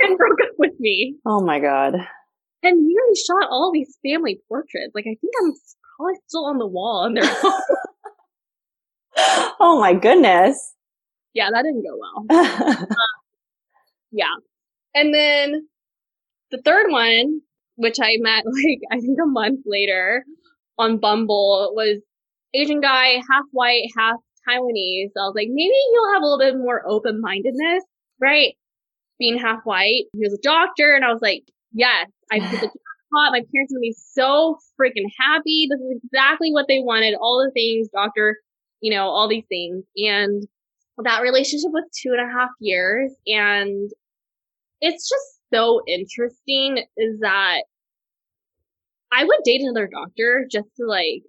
[0.02, 1.18] and broke up with me.
[1.26, 1.96] Oh my god.
[2.63, 4.94] And he really shot all these family portraits.
[4.94, 5.54] Like I think I'm
[5.98, 7.24] probably still on the wall in their
[9.60, 10.74] Oh my goodness.
[11.34, 12.26] Yeah, that didn't go well.
[12.46, 12.88] um,
[14.12, 14.34] yeah.
[14.94, 15.68] And then
[16.52, 17.42] the third one,
[17.76, 20.26] which I met like, I think a month later
[20.78, 22.02] on Bumble was
[22.54, 24.16] Asian guy, half white, half
[24.48, 25.12] Taiwanese.
[25.14, 27.84] So I was like, maybe he'll have a little bit more open mindedness,
[28.22, 28.54] right?
[29.20, 30.06] Being half white.
[30.14, 33.32] He was a doctor and I was like, yes, I put the jackpot.
[33.32, 35.68] My parents would be so freaking happy.
[35.70, 37.16] This is exactly what they wanted.
[37.16, 38.38] All the things, doctor,
[38.86, 39.84] you know, all these things.
[39.98, 40.43] And
[41.04, 43.89] that relationship was two and a half years and
[44.80, 47.63] it's just so interesting is that
[49.12, 51.24] I would date another doctor just to like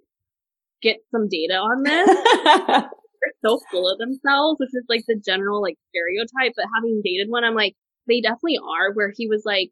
[0.83, 2.07] get some data on this.
[3.19, 6.53] They're so full of themselves, which is like the general like stereotype.
[6.55, 7.75] But having dated one, I'm like,
[8.07, 8.93] they definitely are.
[8.93, 9.71] Where he was like,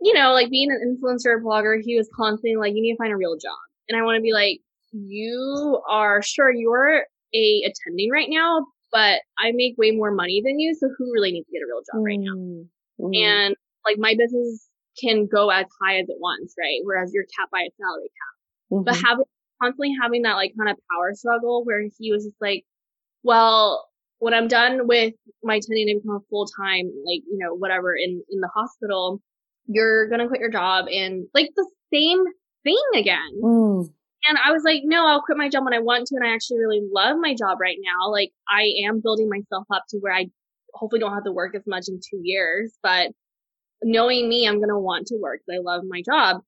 [0.00, 2.98] you know, like being an influencer or blogger, he was constantly like, you need to
[2.98, 3.58] find a real job.
[3.88, 4.60] And I want to be like,
[4.92, 10.58] you are sure you're a attending right now, but I make way more money than
[10.58, 10.74] you.
[10.74, 12.06] So who really needs to get a real job mm.
[12.06, 13.06] right now?
[13.06, 13.48] Mm.
[13.48, 14.68] And like my business
[15.00, 16.80] can go as high as it wants, right?
[16.84, 18.72] Whereas you're capped by a salary cap.
[18.72, 18.84] Mm-hmm.
[18.84, 19.24] But having
[19.62, 22.64] constantly having that like kind of power struggle where he was just like,
[23.22, 23.86] well,
[24.18, 27.94] when I'm done with my attending to become a full time, like, you know, whatever
[27.96, 29.20] in, in the hospital,
[29.66, 32.24] you're to quit your job and like the same
[32.64, 33.40] thing again.
[33.42, 33.88] Mm.
[34.28, 36.16] And I was like, no, I'll quit my job when I want to.
[36.16, 38.10] And I actually really love my job right now.
[38.10, 40.26] Like I am building myself up to where I
[40.74, 43.10] hopefully don't have to work as much in two years, but
[43.82, 46.42] knowing me, I'm going to want to work because I love my job.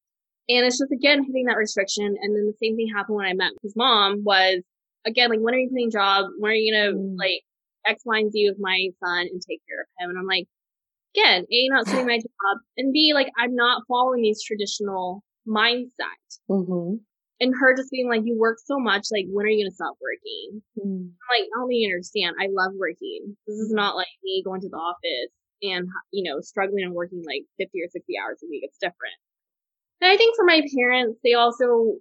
[0.48, 2.04] And it's just again hitting that restriction.
[2.04, 4.62] And then the same thing happened when I met his mom was
[5.06, 6.26] again, like, when are you quitting job?
[6.38, 7.18] When are you going to mm.
[7.18, 7.42] like
[7.87, 10.11] X, Y, and Z with my son and take care of him?
[10.11, 10.46] And I'm like,
[11.16, 15.88] again, A, not doing my job and B, like, I'm not following these traditional mindset.
[16.50, 16.96] Mm-hmm.
[17.42, 19.74] And her just being like, you work so much, like, when are you going to
[19.74, 20.62] stop working?
[20.78, 21.11] Mm.
[21.26, 22.37] like, I don't think you understand.
[22.38, 23.37] I love working.
[23.48, 27.24] This is not like me going to the office and, you know, struggling and working
[27.26, 28.62] like 50 or 60 hours a week.
[28.62, 29.18] It's different.
[30.00, 31.98] And I think for my parents, they also,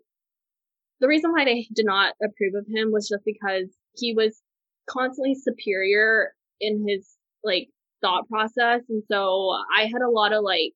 [0.99, 4.39] the reason why they did not approve of him was just because he was
[4.87, 7.69] constantly superior in his like
[8.01, 8.81] thought process.
[8.89, 10.73] And so I had a lot of like,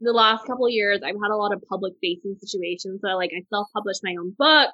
[0.00, 3.00] the last couple of years, I've had a lot of public facing situations.
[3.02, 4.70] So like I self published my own book.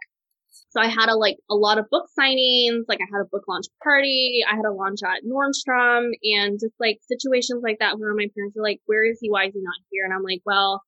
[0.71, 3.45] So I had a like a lot of book signings, like I had a book
[3.49, 8.15] launch party, I had a launch at Nordstrom and just like situations like that where
[8.15, 9.31] my parents were like, Where is he?
[9.31, 10.05] Why is he not here?
[10.05, 10.83] And I'm like, Well,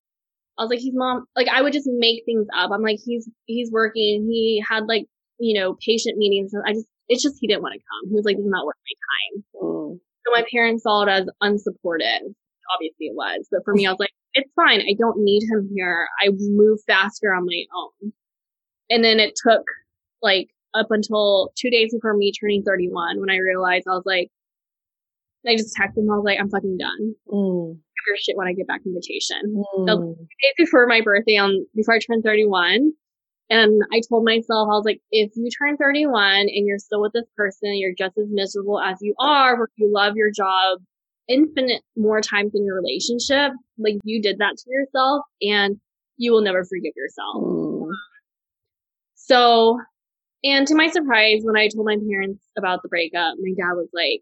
[0.58, 2.70] I was like, he's mom like I would just make things up.
[2.72, 4.28] I'm like, he's he's working.
[4.30, 5.06] He had like,
[5.38, 6.52] you know, patient meetings.
[6.66, 8.10] I just it's just he didn't want to come.
[8.10, 9.44] He was like, This is not worth my time.
[9.62, 10.00] Mm.
[10.26, 12.34] So my parents saw it as unsupportive.
[12.74, 13.46] Obviously it was.
[13.50, 14.80] But for me, I was like, it's fine.
[14.80, 16.08] I don't need him here.
[16.22, 18.12] I move faster on my own.
[18.90, 19.62] And then it took
[20.22, 24.28] like up until two days before me turning 31 when I realized I was like,
[25.46, 26.10] I just texted him.
[26.10, 27.14] I was like, I'm fucking done.
[27.28, 27.78] Mm.
[28.06, 29.64] Your shit when I get back from vacation.
[29.78, 29.88] Mm.
[29.88, 32.92] So days before my birthday on before I turned 31.
[33.50, 37.12] And I told myself, I was like, if you turn 31 and you're still with
[37.12, 40.78] this person, you're just as miserable as you are, where you love your job
[41.28, 43.52] infinite more times in your relationship.
[43.78, 45.78] Like you did that to yourself and
[46.16, 47.36] you will never forgive yourself.
[47.44, 47.90] Mm.
[49.14, 49.78] So,
[50.42, 53.88] and to my surprise, when I told my parents about the breakup, my dad was
[53.94, 54.20] like,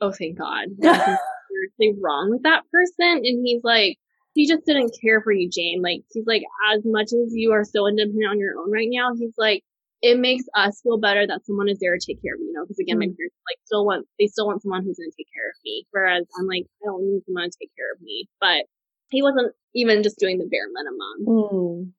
[0.00, 0.68] Oh, thank God.
[0.78, 3.22] There's wrong with that person.
[3.24, 3.98] And he's like,
[4.34, 5.82] he just didn't care for you, Jane.
[5.82, 6.42] Like, he's like,
[6.74, 9.62] as much as you are so independent on your own right now, he's like,
[10.02, 12.52] it makes us feel better that someone is there to take care of me, you
[12.52, 13.10] know, because again, mm-hmm.
[13.10, 15.56] my parents like still want, they still want someone who's going to take care of
[15.64, 15.84] me.
[15.90, 18.64] Whereas I'm like, I don't need someone to take care of me, but
[19.10, 21.18] he wasn't even just doing the bare minimum.
[21.28, 21.92] Mm.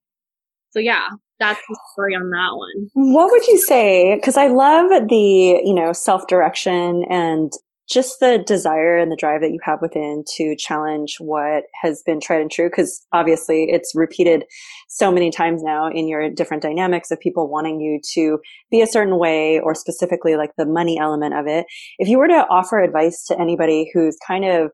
[0.72, 1.10] So yeah,
[1.40, 3.14] that's the story on that one.
[3.14, 4.20] What would you say?
[4.24, 7.52] Cause I love the, you know, self direction and
[7.92, 12.20] just the desire and the drive that you have within to challenge what has been
[12.20, 14.46] tried and true because obviously it's repeated
[14.88, 18.88] so many times now in your different dynamics of people wanting you to be a
[18.88, 21.66] certain way or specifically like the money element of it.
[22.00, 24.72] If you were to offer advice to anybody who's kind of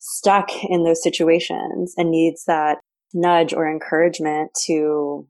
[0.00, 2.78] stuck in those situations and needs that
[3.14, 5.26] nudge or encouragement to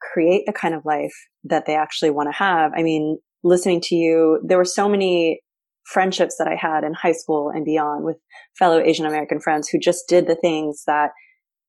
[0.00, 1.14] create the kind of life
[1.44, 5.40] that they actually want to have i mean listening to you there were so many
[5.86, 8.16] friendships that I had in high school and beyond with
[8.58, 11.10] fellow Asian American friends who just did the things that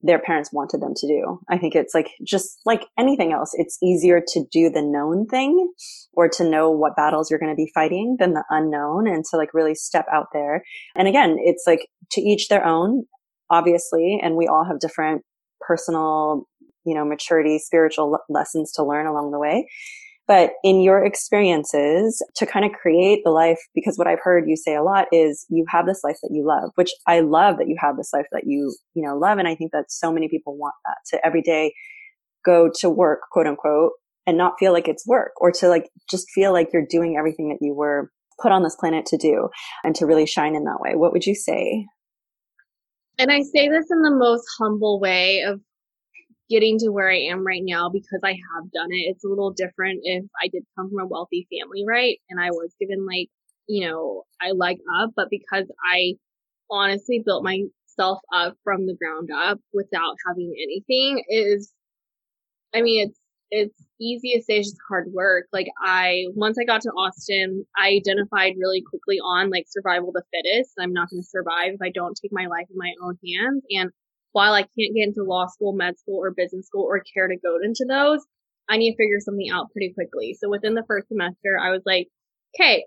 [0.01, 1.39] their parents wanted them to do.
[1.49, 5.71] I think it's like just like anything else, it's easier to do the known thing
[6.13, 9.37] or to know what battles you're going to be fighting than the unknown and to
[9.37, 10.63] like really step out there.
[10.95, 13.05] And again, it's like to each their own,
[13.49, 15.23] obviously, and we all have different
[15.61, 16.47] personal,
[16.85, 19.67] you know, maturity, spiritual lessons to learn along the way.
[20.27, 24.57] But in your experiences to kind of create the life, because what I've heard you
[24.57, 27.69] say a lot is you have this life that you love, which I love that
[27.69, 29.37] you have this life that you, you know, love.
[29.37, 31.73] And I think that so many people want that to every day
[32.45, 33.93] go to work, quote unquote,
[34.25, 37.47] and not feel like it's work or to like just feel like you're doing everything
[37.49, 38.11] that you were
[38.41, 39.47] put on this planet to do
[39.83, 40.95] and to really shine in that way.
[40.95, 41.85] What would you say?
[43.17, 45.61] And I say this in the most humble way of
[46.49, 49.11] getting to where I am right now because I have done it.
[49.11, 52.19] It's a little different if I did come from a wealthy family, right?
[52.29, 53.27] And I was given like,
[53.67, 56.13] you know, I leg up, but because I
[56.69, 61.73] honestly built myself up from the ground up without having anything is,
[62.73, 65.47] I mean, it's, it's easy to say it's just hard work.
[65.53, 70.23] Like I, once I got to Austin, I identified really quickly on like survival the
[70.33, 70.73] fittest.
[70.79, 73.63] I'm not going to survive if I don't take my life in my own hands.
[73.71, 73.91] And
[74.37, 77.35] while I can't get into law school, med school, or business school or care to
[77.37, 78.23] go into those,
[78.69, 80.37] I need to figure something out pretty quickly.
[80.39, 82.07] So within the first semester, I was like,
[82.53, 82.85] okay,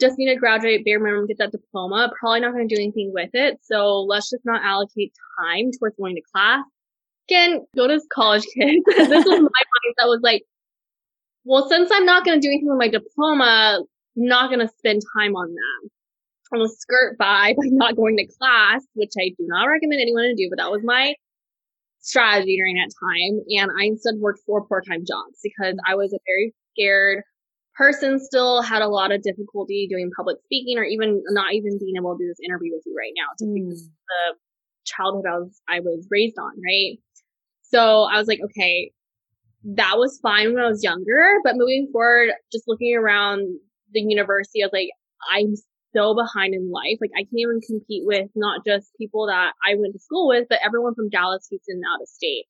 [0.00, 2.10] just need to graduate bare minimum, get that diploma.
[2.18, 3.60] Probably not going to do anything with it.
[3.62, 6.64] So let's just not allocate time towards going to class.
[7.30, 8.82] Again, go to college kids.
[8.88, 10.42] this was my mind that was like,
[11.44, 13.82] well, since I'm not going to do anything with my diploma,
[14.16, 15.90] I'm not going to spend time on that.
[16.52, 20.34] I'll skirt by by not going to class, which I do not recommend anyone to
[20.34, 21.14] do, but that was my
[22.00, 23.42] strategy during that time.
[23.58, 27.22] And I instead worked four part-time jobs because I was a very scared
[27.76, 31.94] person still had a lot of difficulty doing public speaking or even not even being
[31.96, 33.54] able to do this interview with you right now just mm.
[33.54, 34.36] because the
[34.84, 36.98] childhood I was I was raised on, right?
[37.62, 38.90] So I was like, okay,
[39.64, 43.42] that was fine when I was younger, but moving forward, just looking around
[43.92, 44.88] the university, I was like,
[45.30, 45.54] I'm
[45.94, 46.98] so behind in life.
[47.00, 50.46] Like I can't even compete with not just people that I went to school with,
[50.48, 52.44] but everyone from Dallas, Houston, out of state.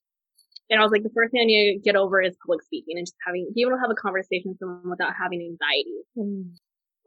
[0.70, 2.98] And I was like, the first thing I need to get over is public speaking
[2.98, 5.96] and just having, be able to have a conversation with someone without having anxiety.
[6.16, 6.52] Mm.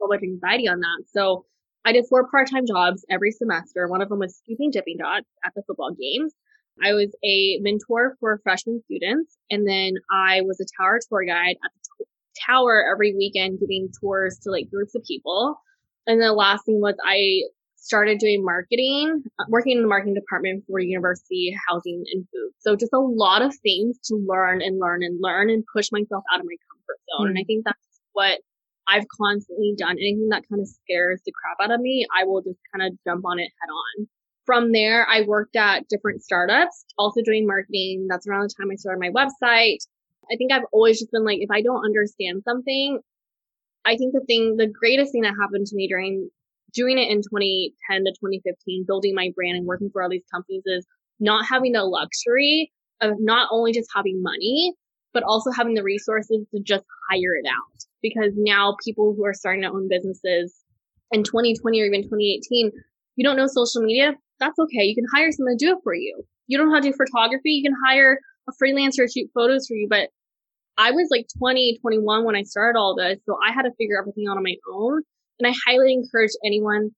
[0.00, 1.04] So much anxiety on that.
[1.14, 1.46] So
[1.84, 3.86] I did four part-time jobs every semester.
[3.86, 6.34] One of them was scooping Dippin' Dots at the football games.
[6.82, 9.36] I was a mentor for freshman students.
[9.50, 12.10] And then I was a tower tour guide at the t-
[12.46, 15.56] tower every weekend, giving tours to like groups of people.
[16.06, 17.42] And the last thing was I
[17.76, 22.50] started doing marketing, uh, working in the marketing department for university housing and food.
[22.60, 26.22] So just a lot of things to learn and learn and learn and push myself
[26.32, 27.26] out of my comfort zone.
[27.26, 27.30] Mm-hmm.
[27.30, 28.38] And I think that's what
[28.88, 29.92] I've constantly done.
[29.92, 32.96] Anything that kind of scares the crap out of me, I will just kind of
[33.04, 34.08] jump on it head on.
[34.44, 38.06] From there, I worked at different startups, also doing marketing.
[38.08, 39.78] That's around the time I started my website.
[40.30, 43.00] I think I've always just been like, if I don't understand something,
[43.84, 46.30] I think the thing, the greatest thing that happened to me during
[46.72, 50.62] doing it in 2010 to 2015, building my brand and working for all these companies
[50.66, 50.86] is
[51.20, 54.74] not having the luxury of not only just having money,
[55.12, 57.84] but also having the resources to just hire it out.
[58.00, 60.54] Because now people who are starting to own businesses
[61.10, 62.72] in 2020 or even 2018,
[63.16, 64.14] you don't know social media.
[64.40, 64.84] That's okay.
[64.84, 66.24] You can hire someone to do it for you.
[66.46, 67.50] You don't know how to do photography.
[67.50, 68.18] You can hire
[68.48, 69.86] a freelancer to shoot photos for you.
[69.88, 70.08] But
[70.78, 73.18] I was like 20, 21 when I started all this.
[73.26, 75.02] So I had to figure everything out on my own.
[75.38, 76.90] And I highly encourage anyone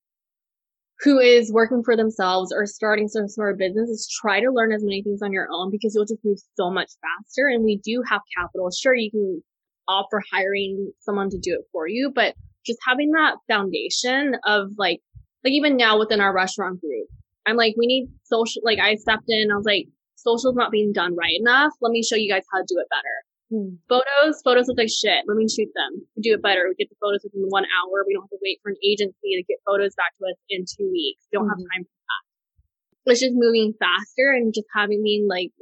[1.01, 4.73] who is working for themselves or starting some sort of business is try to learn
[4.73, 7.49] as many things on your own because you'll just move so much faster.
[7.49, 8.71] And we do have capital.
[8.71, 9.43] Sure, you can
[9.89, 12.35] opt for hiring someone to do it for you, but
[12.65, 15.01] just having that foundation of like,
[15.45, 17.09] like even now within our restaurant group,
[17.45, 20.93] I'm like, we need social, like I stepped in, I was like, social's not being
[20.93, 21.73] done right enough.
[21.83, 23.34] Let me show you guys how to do it better.
[23.53, 23.77] Hmm.
[23.89, 25.25] Photos, photos look like shit.
[25.29, 26.07] Let me shoot them.
[26.17, 26.65] We do it better.
[26.69, 28.05] We get the photos within one hour.
[28.07, 30.65] We don't have to wait for an agency to get photos back to us in
[30.65, 31.23] two weeks.
[31.31, 31.61] We don't mm-hmm.
[31.61, 33.13] have time for that.
[33.13, 35.53] It's just moving faster and just having me like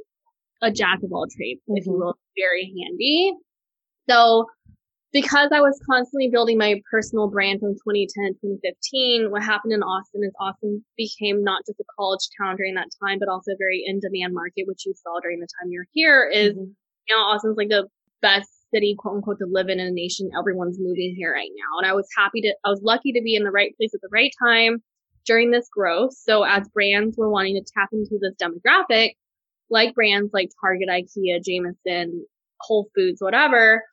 [0.61, 1.77] a jack of all trades, mm-hmm.
[1.77, 2.15] if you mm-hmm.
[2.15, 3.35] will, very handy.
[4.09, 4.47] So
[5.11, 10.23] because I was constantly building my personal brand from 2010, 2015, what happened in Austin
[10.23, 13.83] is Austin became not just a college town during that time, but also a very
[13.85, 16.71] in demand market, which you saw during the time you're here is mm-hmm
[17.09, 17.87] now Austin's like the
[18.21, 20.29] best city, quote unquote, to live in in the nation.
[20.37, 21.79] Everyone's moving here right now.
[21.79, 24.01] And I was happy to, I was lucky to be in the right place at
[24.01, 24.81] the right time
[25.25, 26.13] during this growth.
[26.13, 29.11] So as brands were wanting to tap into this demographic,
[29.69, 32.25] like brands like Target, IKEA, Jameson,
[32.59, 33.83] Whole Foods, whatever,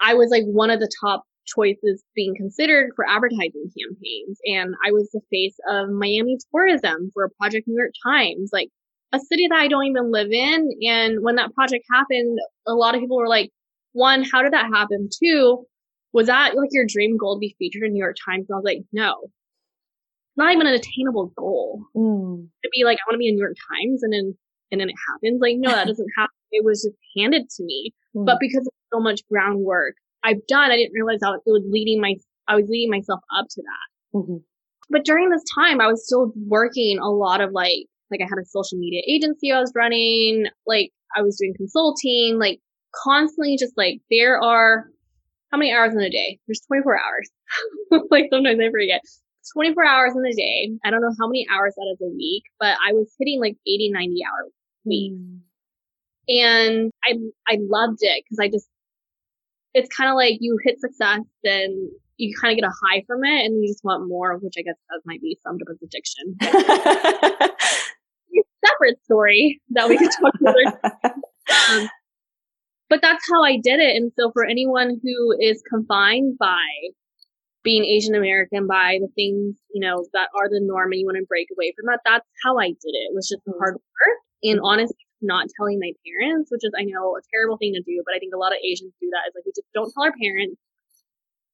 [0.00, 4.38] I was like one of the top choices being considered for advertising campaigns.
[4.44, 8.50] And I was the face of Miami tourism for a Project New York Times.
[8.52, 8.68] Like
[9.12, 10.70] a city that I don't even live in.
[10.82, 13.50] And when that project happened, a lot of people were like,
[13.92, 15.08] one, how did that happen?
[15.22, 15.64] Two,
[16.12, 18.46] was that like your dream goal to be featured in New York Times?
[18.48, 19.30] And I was like, no,
[20.36, 22.46] not even an attainable goal mm.
[22.62, 24.36] to be like, I want to be in New York Times and then,
[24.70, 25.40] and then it happens.
[25.40, 26.34] Like, no, that doesn't happen.
[26.52, 27.92] It was just handed to me.
[28.14, 28.26] Mm.
[28.26, 32.00] But because of so much groundwork I've done, I didn't realize that it was leading
[32.00, 32.14] my,
[32.46, 34.18] I was leading myself up to that.
[34.18, 34.36] Mm-hmm.
[34.90, 38.38] But during this time, I was still working a lot of like like I had
[38.40, 42.60] a social media agency I was running, like I was doing consulting, like
[42.94, 44.86] constantly just like there are
[45.50, 46.38] how many hours in a day?
[46.46, 47.30] There's 24 hours.
[48.10, 49.00] like sometimes I forget.
[49.54, 50.70] 24 hours in a day.
[50.84, 53.56] I don't know how many hours that is a week, but I was hitting like
[53.66, 54.50] 80, 90 hour
[54.84, 55.16] weeks.
[55.16, 55.40] Mm.
[56.28, 57.14] And I,
[57.50, 58.68] I loved it because I just,
[59.72, 63.24] it's kind of like you hit success and you kind of get a high from
[63.24, 65.80] it and you just want more, which I guess that might be summed up as
[65.82, 66.36] addiction.
[68.64, 71.12] separate story that we could talk about.
[71.70, 71.88] um,
[72.88, 73.96] but that's how I did it.
[73.96, 76.64] And so for anyone who is confined by
[77.62, 81.18] being Asian American, by the things, you know, that are the norm and you want
[81.18, 83.12] to break away from that, that's how I did it.
[83.12, 87.16] It was just hard work and honestly not telling my parents, which is I know
[87.16, 89.34] a terrible thing to do, but I think a lot of Asians do that is
[89.34, 90.56] like we just don't tell our parents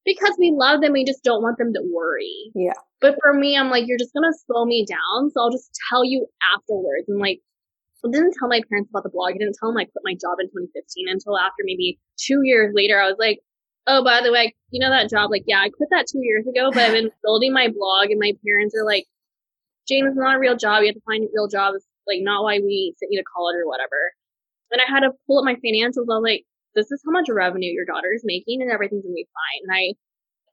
[0.05, 2.51] because we love them, we just don't want them to worry.
[2.53, 2.77] Yeah.
[3.01, 6.05] But for me, I'm like, you're just gonna slow me down, so I'll just tell
[6.05, 7.05] you afterwards.
[7.07, 7.41] And like,
[8.05, 9.33] I didn't tell my parents about the blog.
[9.33, 12.71] I didn't tell them I quit my job in 2015 until after maybe two years
[12.75, 13.01] later.
[13.01, 13.39] I was like,
[13.87, 15.31] oh, by the way, you know that job?
[15.31, 18.19] Like, yeah, I quit that two years ago, but I've been building my blog, and
[18.19, 19.05] my parents are like,
[19.87, 20.81] Jane, it's not a real job.
[20.81, 21.73] You have to find a real job.
[21.75, 24.13] It's like not why we sent you to college or whatever.
[24.71, 26.09] And I had to pull up my financials.
[26.09, 26.45] I was like,
[26.75, 29.61] this is how much revenue your daughter is making, and everything's gonna be fine.
[29.63, 29.93] And I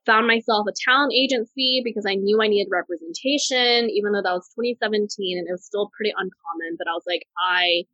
[0.05, 4.49] found myself a talent agency because I knew I needed representation, even though that was
[4.55, 6.75] 2017 and it was still pretty uncommon.
[6.77, 7.85] But I was like, I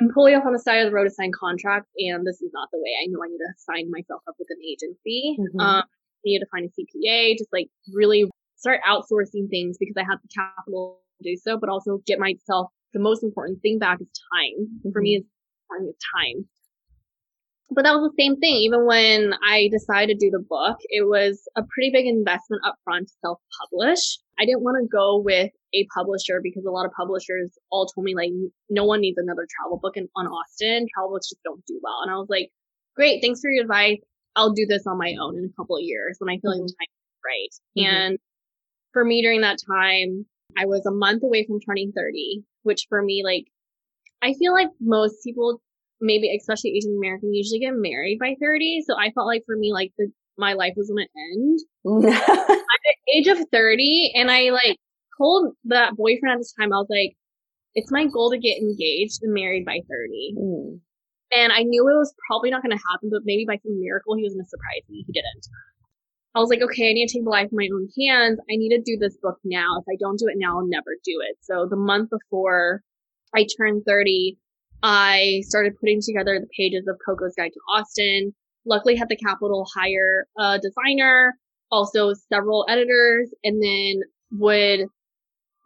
[0.00, 2.50] am pulling off on the side of the road to sign contracts, and this is
[2.52, 2.94] not the way.
[3.02, 5.36] I know I need to sign myself up with an agency.
[5.38, 5.60] Mm-hmm.
[5.60, 10.04] Um, I needed to find a CPA, just like really start outsourcing things because I
[10.04, 14.00] had the capital to do so, but also get myself the most important thing back
[14.00, 14.66] is time.
[14.66, 14.90] Mm-hmm.
[14.92, 15.88] For me, mm-hmm.
[15.88, 16.48] it's time
[17.70, 18.54] but that was the same thing.
[18.56, 23.06] Even when I decided to do the book, it was a pretty big investment upfront
[23.06, 24.18] to self publish.
[24.38, 28.04] I didn't want to go with a publisher because a lot of publishers all told
[28.04, 28.30] me like
[28.70, 30.86] no one needs another travel book in, on Austin.
[30.94, 32.00] Travel books just don't do well.
[32.02, 32.50] And I was like,
[32.94, 33.98] great, thanks for your advice.
[34.36, 36.60] I'll do this on my own in a couple of years when I feel mm-hmm.
[36.60, 37.82] like the time is right.
[37.82, 37.96] Mm-hmm.
[37.96, 38.18] And
[38.92, 43.02] for me during that time, I was a month away from turning 30, which for
[43.02, 43.46] me, like,
[44.22, 45.60] I feel like most people
[46.00, 48.82] maybe especially Asian American usually get married by 30.
[48.86, 52.80] So I felt like for me, like the, my life was going to end at
[52.84, 54.12] the age of 30.
[54.14, 54.78] And I like
[55.18, 57.16] told that boyfriend at the time, I was like,
[57.74, 60.34] it's my goal to get engaged and married by 30.
[60.38, 60.80] Mm.
[61.34, 64.16] And I knew it was probably not going to happen, but maybe by some miracle,
[64.16, 65.04] he was going to surprise me.
[65.06, 65.46] He didn't.
[66.34, 68.38] I was like, okay, I need to take the life in my own hands.
[68.40, 69.80] I need to do this book now.
[69.80, 71.38] If I don't do it now, I'll never do it.
[71.40, 72.82] So the month before
[73.34, 74.36] I turned 30,
[74.82, 78.34] I started putting together the pages of Koko's Guide to Austin.
[78.64, 81.34] Luckily had the capital hire a designer,
[81.70, 84.02] also several editors, and then
[84.32, 84.86] would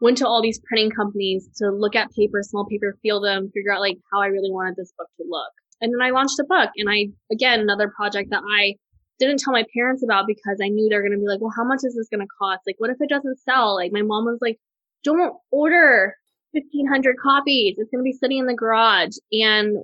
[0.00, 3.72] went to all these printing companies to look at paper, small paper, feel them, figure
[3.72, 5.52] out like how I really wanted this book to look.
[5.80, 8.76] And then I launched a book and I, again, another project that I
[9.18, 11.64] didn't tell my parents about because I knew they're going to be like, well, how
[11.64, 12.62] much is this going to cost?
[12.66, 13.76] Like, what if it doesn't sell?
[13.76, 14.58] Like, my mom was like,
[15.04, 16.14] don't order
[16.53, 17.76] 1500 copies.
[17.78, 19.16] It's going to be sitting in the garage.
[19.32, 19.78] And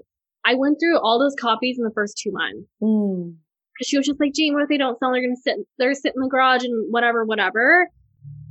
[0.44, 2.68] I went through all those copies in the first two months.
[2.82, 3.36] Mm.
[3.82, 5.12] She was just like, Jane, what if they don't sell?
[5.12, 7.88] They're going to sit, they're sitting in the garage and whatever, whatever.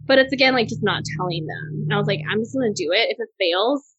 [0.06, 1.84] But it's again, like just not telling them.
[1.84, 3.10] And I was like, I'm just going to do it.
[3.10, 3.96] If it fails,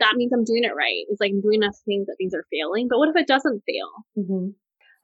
[0.00, 1.06] that means I'm doing it right.
[1.08, 2.88] It's like I'm doing enough things that things are failing.
[2.90, 3.90] But what if it doesn't fail?
[4.18, 4.50] Mm-hmm.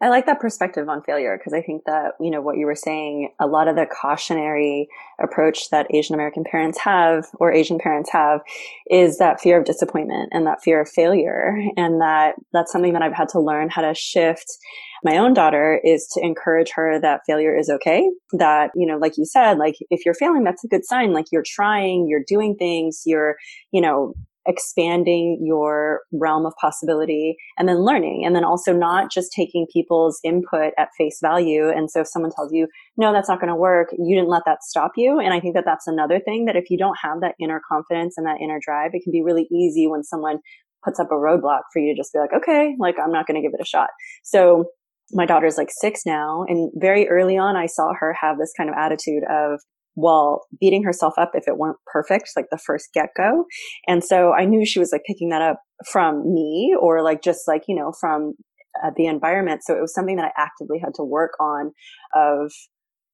[0.01, 2.77] I like that perspective on failure because I think that, you know, what you were
[2.77, 4.89] saying, a lot of the cautionary
[5.21, 8.41] approach that Asian American parents have or Asian parents have
[8.89, 11.59] is that fear of disappointment and that fear of failure.
[11.77, 14.47] And that that's something that I've had to learn how to shift.
[15.03, 18.09] My own daughter is to encourage her that failure is okay.
[18.35, 21.13] That, you know, like you said, like if you're failing, that's a good sign.
[21.13, 23.35] Like you're trying, you're doing things, you're,
[23.73, 24.15] you know,
[24.47, 30.19] expanding your realm of possibility and then learning and then also not just taking people's
[30.25, 31.69] input at face value.
[31.69, 32.67] And so if someone tells you,
[32.97, 35.19] no, that's not going to work, you didn't let that stop you.
[35.19, 38.15] And I think that that's another thing that if you don't have that inner confidence
[38.17, 40.39] and that inner drive, it can be really easy when someone
[40.85, 43.35] puts up a roadblock for you to just be like, okay, like I'm not going
[43.35, 43.91] to give it a shot.
[44.23, 44.67] So
[45.13, 48.69] my daughter's like six now and very early on i saw her have this kind
[48.69, 49.59] of attitude of
[49.99, 53.45] while beating herself up if it weren't perfect, like the first get go.
[53.89, 57.49] And so I knew she was like picking that up from me or like just
[57.49, 58.35] like, you know, from
[58.85, 59.63] uh, the environment.
[59.65, 61.73] So it was something that I actively had to work on
[62.15, 62.53] of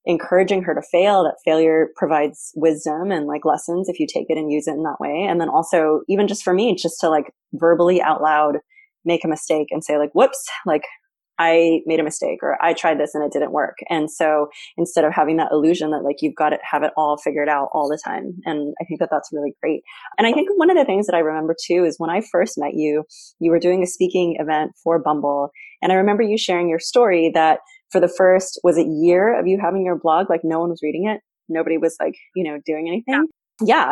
[0.04, 4.36] encouraging her to fail that failure provides wisdom and like lessons if you take it
[4.36, 5.26] and use it in that way.
[5.26, 8.56] And then also even just for me, just to like verbally out loud
[9.06, 10.82] make a mistake and say like, whoops, like
[11.38, 13.76] I made a mistake or I tried this and it didn't work.
[13.90, 17.16] And so instead of having that illusion that like you've got to have it all
[17.16, 18.34] figured out all the time.
[18.44, 19.82] And I think that that's really great.
[20.18, 22.56] And I think one of the things that I remember too is when I first
[22.56, 23.04] met you,
[23.40, 25.50] you were doing a speaking event for Bumble.
[25.82, 27.60] And I remember you sharing your story that
[27.90, 30.30] for the first, was it year of you having your blog?
[30.30, 31.20] Like no one was reading it.
[31.48, 33.22] Nobody was like, you know, doing anything yeah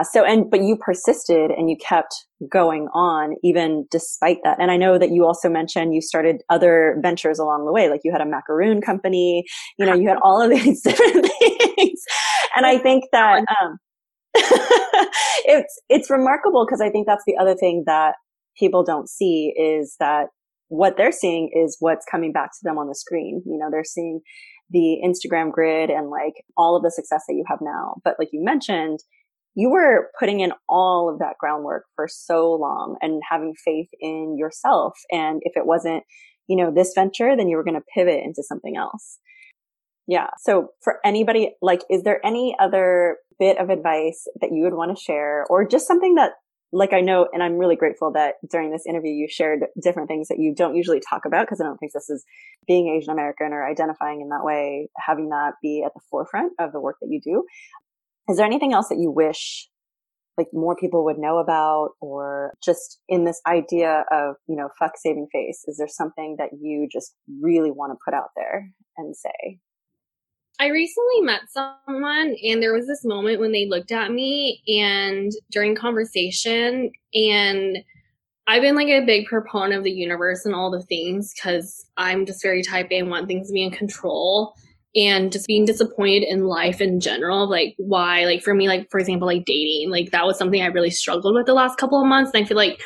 [0.03, 2.15] so and but you persisted and you kept
[2.51, 4.59] going on even despite that.
[4.61, 8.01] And i know that you also mentioned you started other ventures along the way like
[8.03, 9.45] you had a macaroon company
[9.79, 12.01] you know you had all of these different things.
[12.57, 13.79] And i think that um
[14.35, 18.15] it's it's remarkable because i think that's the other thing that
[18.59, 20.27] people don't see is that
[20.73, 23.43] what they're seeing is what's coming back to them on the screen.
[23.45, 24.21] You know they're seeing
[24.71, 27.97] the instagram grid and like all of the success that you have now.
[28.05, 29.01] But like you mentioned
[29.55, 34.37] you were putting in all of that groundwork for so long and having faith in
[34.39, 34.95] yourself.
[35.11, 36.05] And if it wasn't,
[36.49, 39.19] you know, this venture, then you were going to pivot into something else.
[40.07, 40.29] Yeah.
[40.41, 44.97] So for anybody, like, is there any other bit of advice that you would want
[44.97, 46.33] to share or just something that
[46.73, 50.29] like I know, and I'm really grateful that during this interview you shared different things
[50.29, 52.25] that you don't usually talk about because I don't think this is
[52.67, 56.73] being Asian American or identifying in that way, having that be at the forefront of
[56.73, 57.45] the work that you do.
[58.29, 59.69] Is there anything else that you wish
[60.39, 64.93] like more people would know about or just in this idea of, you know, fuck
[64.97, 65.63] saving face?
[65.67, 69.59] Is there something that you just really want to put out there and say?
[70.59, 75.33] I recently met someone and there was this moment when they looked at me and
[75.51, 77.79] during conversation and
[78.47, 82.27] I've been like a big proponent of the universe and all the things because I'm
[82.27, 84.55] just very type A and want things to be in control
[84.95, 89.01] and just being disappointed in life in general like why like for me like for
[89.01, 92.07] example like dating like that was something i really struggled with the last couple of
[92.07, 92.31] months.
[92.35, 92.81] And i feel like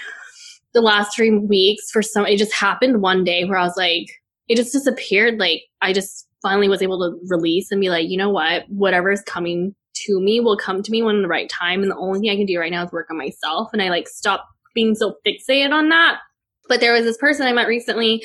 [0.73, 4.07] the last three weeks for some it just happened one day where i was like
[4.49, 5.39] it just disappeared.
[5.39, 8.65] Like i just finally was able to release and be like you know what?
[8.69, 9.75] Whatever is coming
[10.07, 11.83] to me will come to me when the right time.
[11.83, 13.71] And the only thing i can do right now is work on myself.
[13.73, 16.19] And i like stop being so fixated on that.
[16.69, 18.23] But there was this person i met recently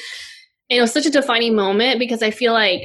[0.70, 2.82] and it was such a defining moment because i feel like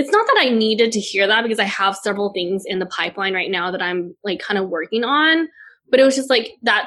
[0.00, 2.86] it's not that I needed to hear that because I have several things in the
[2.86, 5.46] pipeline right now that I'm like kind of working on.
[5.90, 6.86] But it was just like that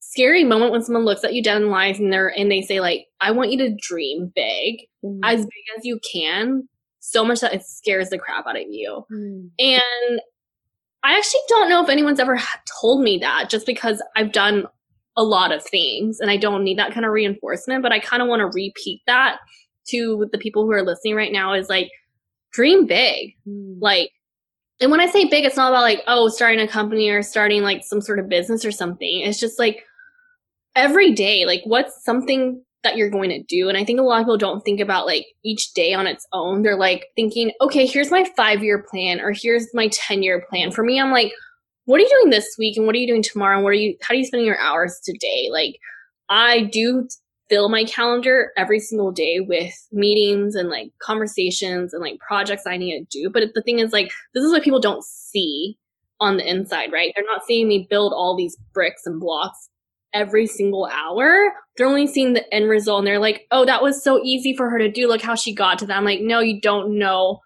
[0.00, 2.80] scary moment when someone looks at you dead in life and they're and they say
[2.80, 5.20] like, I want you to dream big, mm.
[5.22, 6.66] as big as you can,
[6.98, 9.04] so much that it scares the crap out of you.
[9.12, 9.50] Mm.
[9.58, 10.20] And
[11.02, 12.40] I actually don't know if anyone's ever
[12.80, 14.66] told me that just because I've done
[15.14, 18.22] a lot of things and I don't need that kind of reinforcement, but I kind
[18.22, 19.40] of want to repeat that
[19.90, 21.90] to the people who are listening right now is like
[22.52, 23.34] dream big.
[23.46, 23.78] Mm.
[23.80, 24.10] Like
[24.80, 27.62] and when I say big, it's not about like, oh, starting a company or starting
[27.62, 29.22] like some sort of business or something.
[29.22, 29.84] It's just like
[30.76, 33.68] every day, like what's something that you're going to do.
[33.68, 36.26] And I think a lot of people don't think about like each day on its
[36.32, 36.62] own.
[36.62, 40.70] They're like thinking, okay, here's my five year plan or here's my 10 year plan.
[40.70, 41.32] For me, I'm like,
[41.86, 43.56] what are you doing this week and what are you doing tomorrow?
[43.56, 45.48] And what are you, how are you spending your hours today?
[45.50, 45.80] Like,
[46.28, 47.08] I do
[47.48, 52.76] fill my calendar every single day with meetings and like conversations and like projects I
[52.76, 53.30] need to do.
[53.30, 55.78] But the thing is, like, this is what people don't see
[56.20, 57.12] on the inside, right?
[57.14, 59.68] They're not seeing me build all these bricks and blocks
[60.12, 61.52] every single hour.
[61.76, 64.70] They're only seeing the end result and they're like, oh, that was so easy for
[64.70, 65.06] her to do.
[65.06, 65.96] Look how she got to that.
[65.96, 67.40] I'm like, no, you don't know.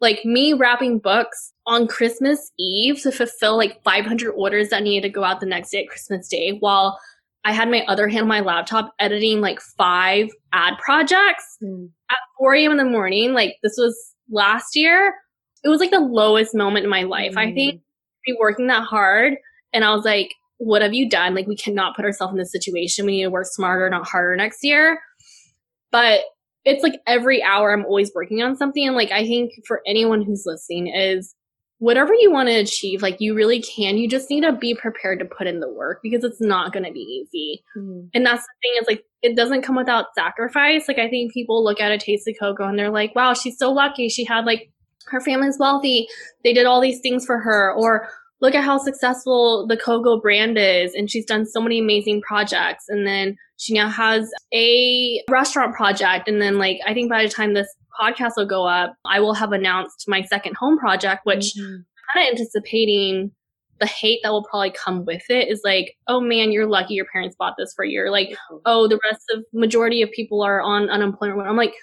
[0.00, 5.12] Like me wrapping books on Christmas Eve to fulfill like 500 orders that needed to
[5.12, 6.98] go out the next day at Christmas Day while
[7.44, 11.88] I had my other hand on my laptop editing like five ad projects mm.
[12.10, 12.72] at 4 a.m.
[12.72, 13.32] in the morning.
[13.32, 15.14] Like this was last year.
[15.64, 17.38] It was like the lowest moment in my life, mm.
[17.38, 17.76] I think.
[17.76, 17.82] Mm.
[18.26, 19.34] Be working that hard.
[19.72, 21.34] And I was like, what have you done?
[21.34, 23.06] Like we cannot put ourselves in this situation.
[23.06, 25.00] We need to work smarter, not harder next year.
[25.90, 26.20] But
[26.64, 28.86] it's like every hour I'm always working on something.
[28.86, 31.34] And like I think for anyone who's listening is
[31.78, 33.96] whatever you want to achieve, like you really can.
[33.98, 36.84] You just need to be prepared to put in the work because it's not going
[36.84, 37.62] to be easy.
[37.76, 38.10] Mm.
[38.14, 40.88] And that's the thing is like, it doesn't come without sacrifice.
[40.88, 43.58] Like, I think people look at a taste of Koko and they're like, wow, she's
[43.58, 44.08] so lucky.
[44.08, 44.70] She had like,
[45.06, 46.08] her family's wealthy.
[46.44, 47.72] They did all these things for her.
[47.72, 48.08] Or
[48.40, 50.94] look at how successful the Koko brand is.
[50.94, 52.84] And she's done so many amazing projects.
[52.88, 56.28] And then she now has a restaurant project.
[56.28, 59.34] And then like, I think by the time this podcast will go up, I will
[59.34, 61.82] have announced my second home project, which mm-hmm.
[62.14, 63.32] kind of anticipating
[63.80, 67.06] the hate that will probably come with it is like, oh man, you're lucky your
[67.12, 68.02] parents bought this for you.
[68.02, 71.48] Or like, oh, the rest of majority of people are on unemployment.
[71.48, 71.74] I'm like,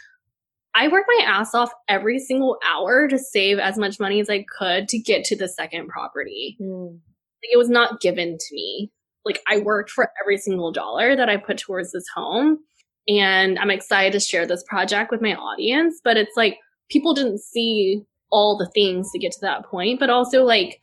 [0.76, 4.43] I worked my ass off every single hour to save as much money as I
[4.59, 6.57] could to get to the second property.
[6.61, 6.91] Mm.
[6.91, 8.91] Like it was not given to me.
[9.23, 12.59] Like I worked for every single dollar that I put towards this home
[13.07, 16.01] and I'm excited to share this project with my audience.
[16.03, 16.57] But it's like
[16.89, 20.82] people didn't see all the things to get to that point, but also like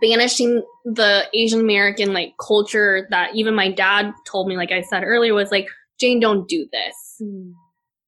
[0.00, 5.02] banishing the Asian American like culture that even my dad told me, like I said
[5.02, 6.94] earlier, was like, Jane, don't do this.
[7.20, 7.54] Mm.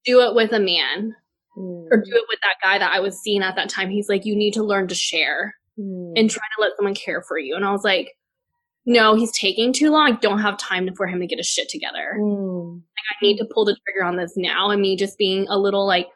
[0.05, 1.15] Do it with a man
[1.57, 1.87] mm.
[1.91, 3.89] or do it with that guy that I was seeing at that time.
[3.89, 6.13] He's like, you need to learn to share mm.
[6.15, 7.55] and try to let someone care for you.
[7.55, 8.11] And I was like,
[8.85, 10.13] no, he's taking too long.
[10.13, 12.15] I don't have time for him to get his shit together.
[12.17, 12.75] Mm.
[12.75, 14.71] Like, I need to pull the trigger on this now.
[14.71, 16.07] And me just being a little like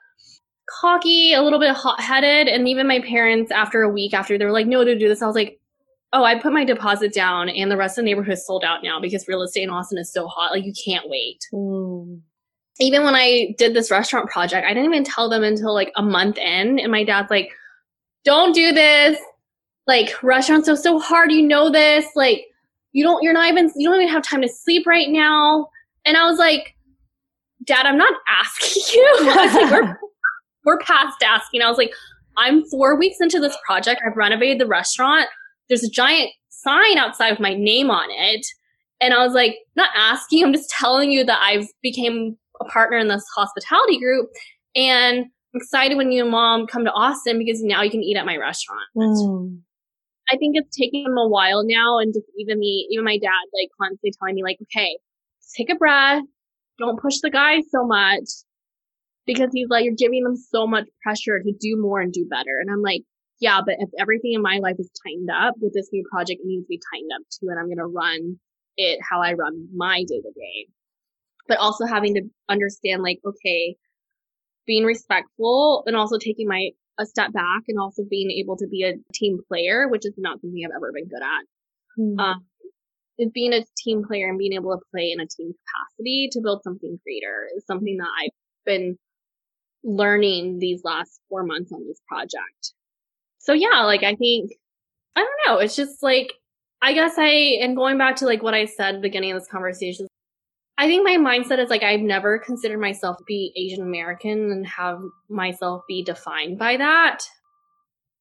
[0.81, 2.47] cocky, a little bit hot headed.
[2.47, 5.21] And even my parents, after a week after, they were like, no, to do this.
[5.21, 5.59] I was like,
[6.11, 8.83] oh, I put my deposit down and the rest of the neighborhood is sold out
[8.83, 10.51] now because real estate in Austin is so hot.
[10.51, 11.39] Like, you can't wait.
[11.53, 12.21] Mm.
[12.79, 16.03] Even when I did this restaurant project, I didn't even tell them until like a
[16.03, 16.79] month in.
[16.79, 17.49] And my dad's like,
[18.23, 19.17] don't do this.
[19.87, 21.31] Like, restaurants are so hard.
[21.31, 22.05] You know this.
[22.15, 22.45] Like,
[22.91, 25.67] you don't you're not even you don't even have time to sleep right now
[26.05, 26.77] and i was like
[27.65, 29.99] dad i'm not asking you i was like we're,
[30.63, 31.91] we're past asking i was like
[32.37, 35.27] i'm four weeks into this project i've renovated the restaurant
[35.67, 36.31] there's a giant
[36.65, 38.45] sign outside with my name on it.
[39.01, 42.97] And I was like, not asking, I'm just telling you that I've became a partner
[42.97, 44.29] in this hospitality group.
[44.75, 48.17] And I'm excited when you and mom come to Austin because now you can eat
[48.17, 48.87] at my restaurant.
[48.97, 49.59] Mm.
[50.29, 53.29] I think it's taking them a while now and just even me, even my dad,
[53.53, 54.97] like constantly telling me like, okay,
[55.55, 56.23] take a breath.
[56.79, 58.25] Don't push the guy so much
[59.25, 62.59] because he's like, you're giving them so much pressure to do more and do better.
[62.59, 63.03] And I'm like,
[63.39, 66.47] yeah, but if everything in my life is tightened up with this new project, it
[66.47, 67.47] needs to be tightened up too.
[67.49, 68.39] And I'm going to run
[68.77, 70.67] it how I run my day to day.
[71.47, 73.75] But also having to understand like, okay,
[74.65, 78.83] being respectful and also taking my a step back and also being able to be
[78.83, 82.01] a team player, which is not something I've ever been good at.
[82.01, 82.19] Mm-hmm.
[82.19, 82.45] Um,
[83.17, 86.41] is being a team player and being able to play in a team capacity to
[86.41, 88.31] build something greater is something that I've
[88.65, 88.97] been
[89.83, 92.73] learning these last four months on this project.
[93.39, 94.51] So yeah, like I think,
[95.15, 96.33] I don't know, it's just like,
[96.81, 100.07] I guess I, and going back to like what I said beginning of this conversation,
[100.77, 104.67] I think my mindset is like I've never considered myself to be Asian American and
[104.67, 104.99] have
[105.29, 107.19] myself be defined by that.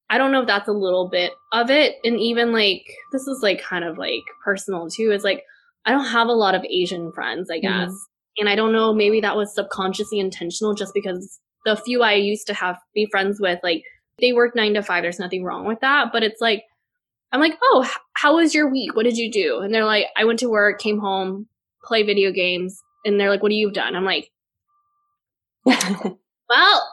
[0.09, 1.97] I don't know if that's a little bit of it.
[2.05, 5.43] And even like, this is like kind of like personal too, is like,
[5.85, 7.91] I don't have a lot of Asian friends, I guess.
[7.91, 8.41] Mm-hmm.
[8.41, 12.47] And I don't know, maybe that was subconsciously intentional just because the few I used
[12.49, 13.83] to have be friends with, like,
[14.21, 15.03] they work nine to five.
[15.03, 16.11] There's nothing wrong with that.
[16.13, 16.63] But it's like,
[17.33, 18.95] I'm like, oh, how was your week?
[18.95, 19.61] What did you do?
[19.61, 21.49] And they're like, I went to work, came home,
[21.85, 22.83] play video games.
[23.05, 23.95] And they're like, what have you've done?
[23.95, 24.31] I'm like,
[25.65, 26.89] well,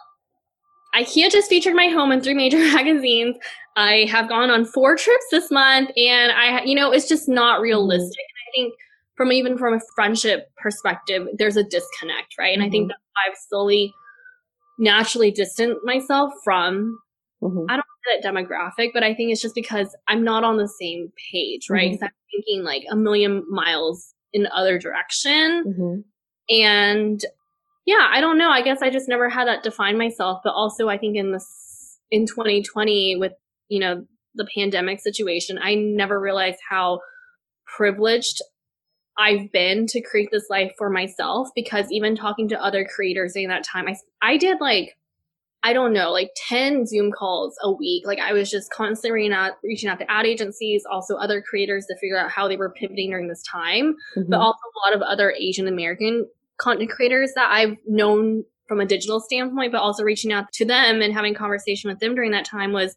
[0.95, 3.37] IKEA just featured my home in three major magazines.
[3.75, 7.55] I have gone on four trips this month, and I, you know, it's just not
[7.55, 7.63] mm-hmm.
[7.63, 8.19] realistic.
[8.19, 8.73] And I think
[9.15, 12.53] from even from a friendship perspective, there's a disconnect, right?
[12.53, 12.67] And mm-hmm.
[12.67, 12.89] I think mm-hmm.
[12.89, 13.93] that's why I've slowly,
[14.79, 16.99] naturally distanced myself from.
[17.41, 17.65] Mm-hmm.
[17.69, 20.67] I don't know that demographic, but I think it's just because I'm not on the
[20.67, 21.91] same page, right?
[21.91, 22.05] Because mm-hmm.
[22.05, 26.53] I'm thinking like a million miles in other direction, mm-hmm.
[26.53, 27.21] and
[27.85, 28.49] yeah, I don't know.
[28.49, 30.41] I guess I just never had that define myself.
[30.43, 33.33] But also, I think in this in 2020 with
[33.69, 34.05] you know
[34.35, 36.99] the pandemic situation, I never realized how
[37.65, 38.41] privileged
[39.17, 41.49] I've been to create this life for myself.
[41.55, 44.95] Because even talking to other creators during that time, I I did like
[45.63, 48.05] I don't know, like 10 Zoom calls a week.
[48.05, 51.85] Like I was just constantly reaching out, reaching out to ad agencies, also other creators
[51.85, 54.29] to figure out how they were pivoting during this time, mm-hmm.
[54.29, 56.27] but also a lot of other Asian American
[56.59, 61.01] content creators that I've known from a digital standpoint, but also reaching out to them
[61.01, 62.95] and having conversation with them during that time was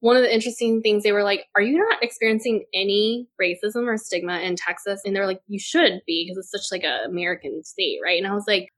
[0.00, 3.96] one of the interesting things they were like, Are you not experiencing any racism or
[3.96, 5.00] stigma in Texas?
[5.04, 8.16] And they're like, You should be because it's such like a American state, right?
[8.16, 8.68] And I was like,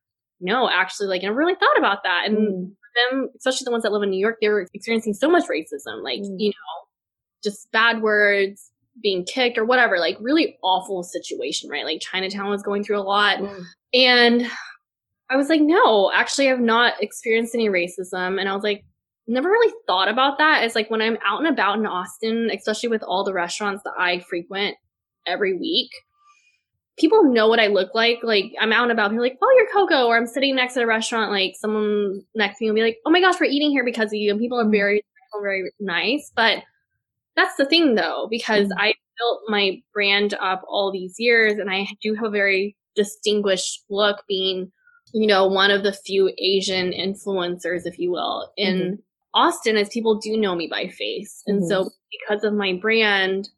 [0.40, 2.22] No, actually, like, I really thought about that.
[2.26, 2.72] And mm.
[3.10, 6.02] Them, especially the ones that live in New York, they were experiencing so much racism,
[6.02, 6.34] like, mm.
[6.38, 6.88] you know,
[7.42, 8.70] just bad words,
[9.02, 11.84] being kicked or whatever, like really awful situation, right?
[11.84, 13.38] Like Chinatown was going through a lot.
[13.38, 13.64] Mm.
[13.94, 14.50] And
[15.30, 18.38] I was like, no, actually, I've not experienced any racism.
[18.38, 18.84] And I was like,
[19.26, 20.64] never really thought about that.
[20.64, 23.94] It's like when I'm out and about in Austin, especially with all the restaurants that
[23.96, 24.76] I frequent
[25.26, 25.90] every week,
[27.00, 28.18] people know what I look like.
[28.22, 30.82] Like I'm out and about, people like, oh, you're Koko, or I'm sitting next to
[30.82, 33.70] a restaurant, like someone next to me will be like, oh my gosh, we're eating
[33.70, 34.30] here because of you.
[34.30, 35.02] And people are very,
[35.42, 36.30] very nice.
[36.36, 36.58] But
[37.36, 38.78] that's the thing though, because mm-hmm.
[38.78, 43.84] I built my brand up all these years and I do have a very distinguished
[43.88, 44.70] look being,
[45.14, 48.94] you know, one of the few Asian influencers, if you will, in mm-hmm.
[49.32, 51.42] Austin as people do know me by face.
[51.46, 51.68] And mm-hmm.
[51.68, 53.48] so because of my brand,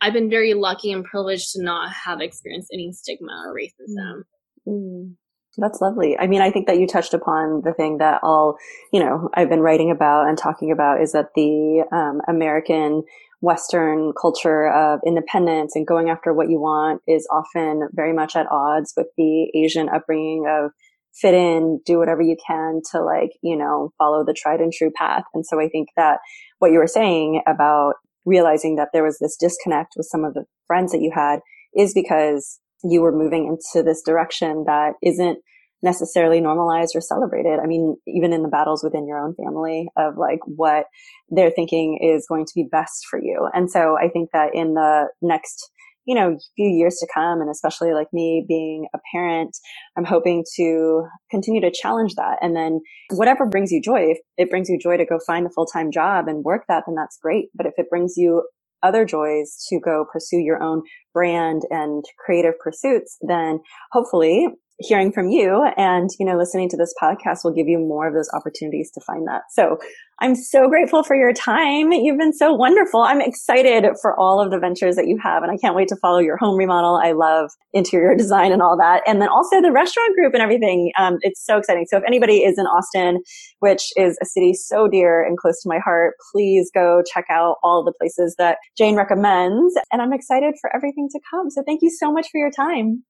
[0.00, 4.22] I've been very lucky and privileged to not have experienced any stigma or racism.
[4.66, 5.12] Mm-hmm.
[5.56, 6.16] That's lovely.
[6.16, 8.56] I mean, I think that you touched upon the thing that all,
[8.92, 13.02] you know, I've been writing about and talking about is that the um, American
[13.40, 18.46] Western culture of independence and going after what you want is often very much at
[18.50, 20.70] odds with the Asian upbringing of
[21.14, 24.90] fit in, do whatever you can to like, you know, follow the tried and true
[24.94, 25.24] path.
[25.34, 26.18] And so I think that
[26.58, 27.94] what you were saying about
[28.24, 31.40] realizing that there was this disconnect with some of the friends that you had
[31.74, 35.38] is because you were moving into this direction that isn't
[35.82, 37.60] necessarily normalized or celebrated.
[37.62, 40.86] I mean, even in the battles within your own family of like what
[41.28, 43.48] they're thinking is going to be best for you.
[43.52, 45.70] And so I think that in the next,
[46.08, 49.54] you know, few years to come, and especially like me being a parent,
[49.94, 52.38] I'm hoping to continue to challenge that.
[52.40, 52.80] And then
[53.10, 55.90] whatever brings you joy, if it brings you joy to go find a full time
[55.92, 57.50] job and work that, then that's great.
[57.54, 58.42] But if it brings you
[58.82, 60.80] other joys to go pursue your own
[61.12, 63.60] brand and creative pursuits, then
[63.92, 64.48] hopefully
[64.80, 68.14] hearing from you and, you know, listening to this podcast will give you more of
[68.14, 69.42] those opportunities to find that.
[69.50, 69.78] So
[70.20, 71.92] I'm so grateful for your time.
[71.92, 73.02] You've been so wonderful.
[73.02, 75.96] I'm excited for all of the ventures that you have and I can't wait to
[75.96, 77.00] follow your home remodel.
[77.02, 79.02] I love interior design and all that.
[79.06, 80.92] And then also the restaurant group and everything.
[80.98, 81.86] Um, it's so exciting.
[81.88, 83.22] So if anybody is in Austin,
[83.60, 87.56] which is a city so dear and close to my heart, please go check out
[87.62, 89.74] all the places that Jane recommends.
[89.92, 91.50] And I'm excited for everything to come.
[91.50, 93.04] So thank you so much for your time.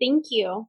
[0.00, 0.68] Thank you.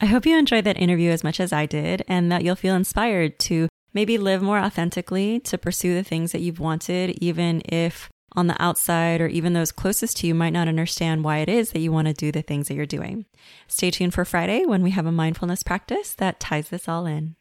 [0.00, 2.74] I hope you enjoyed that interview as much as I did and that you'll feel
[2.74, 8.08] inspired to maybe live more authentically, to pursue the things that you've wanted, even if
[8.36, 11.70] on the outside or even those closest to you might not understand why it is
[11.70, 13.24] that you want to do the things that you're doing.
[13.68, 17.36] Stay tuned for Friday when we have a mindfulness practice that ties this all in.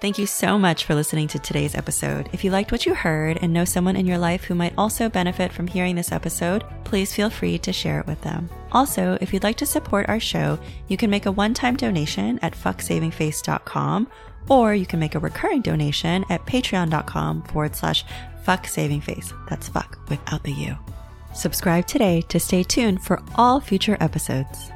[0.00, 2.28] Thank you so much for listening to today's episode.
[2.32, 5.08] If you liked what you heard and know someone in your life who might also
[5.08, 8.48] benefit from hearing this episode, please feel free to share it with them.
[8.70, 12.38] Also, if you'd like to support our show, you can make a one time donation
[12.42, 14.06] at fucksavingface.com
[14.48, 18.04] or you can make a recurring donation at patreon.com forward slash
[18.46, 19.32] fucksavingface.
[19.48, 20.76] That's fuck without the U.
[21.34, 24.70] Subscribe today to stay tuned for all future episodes.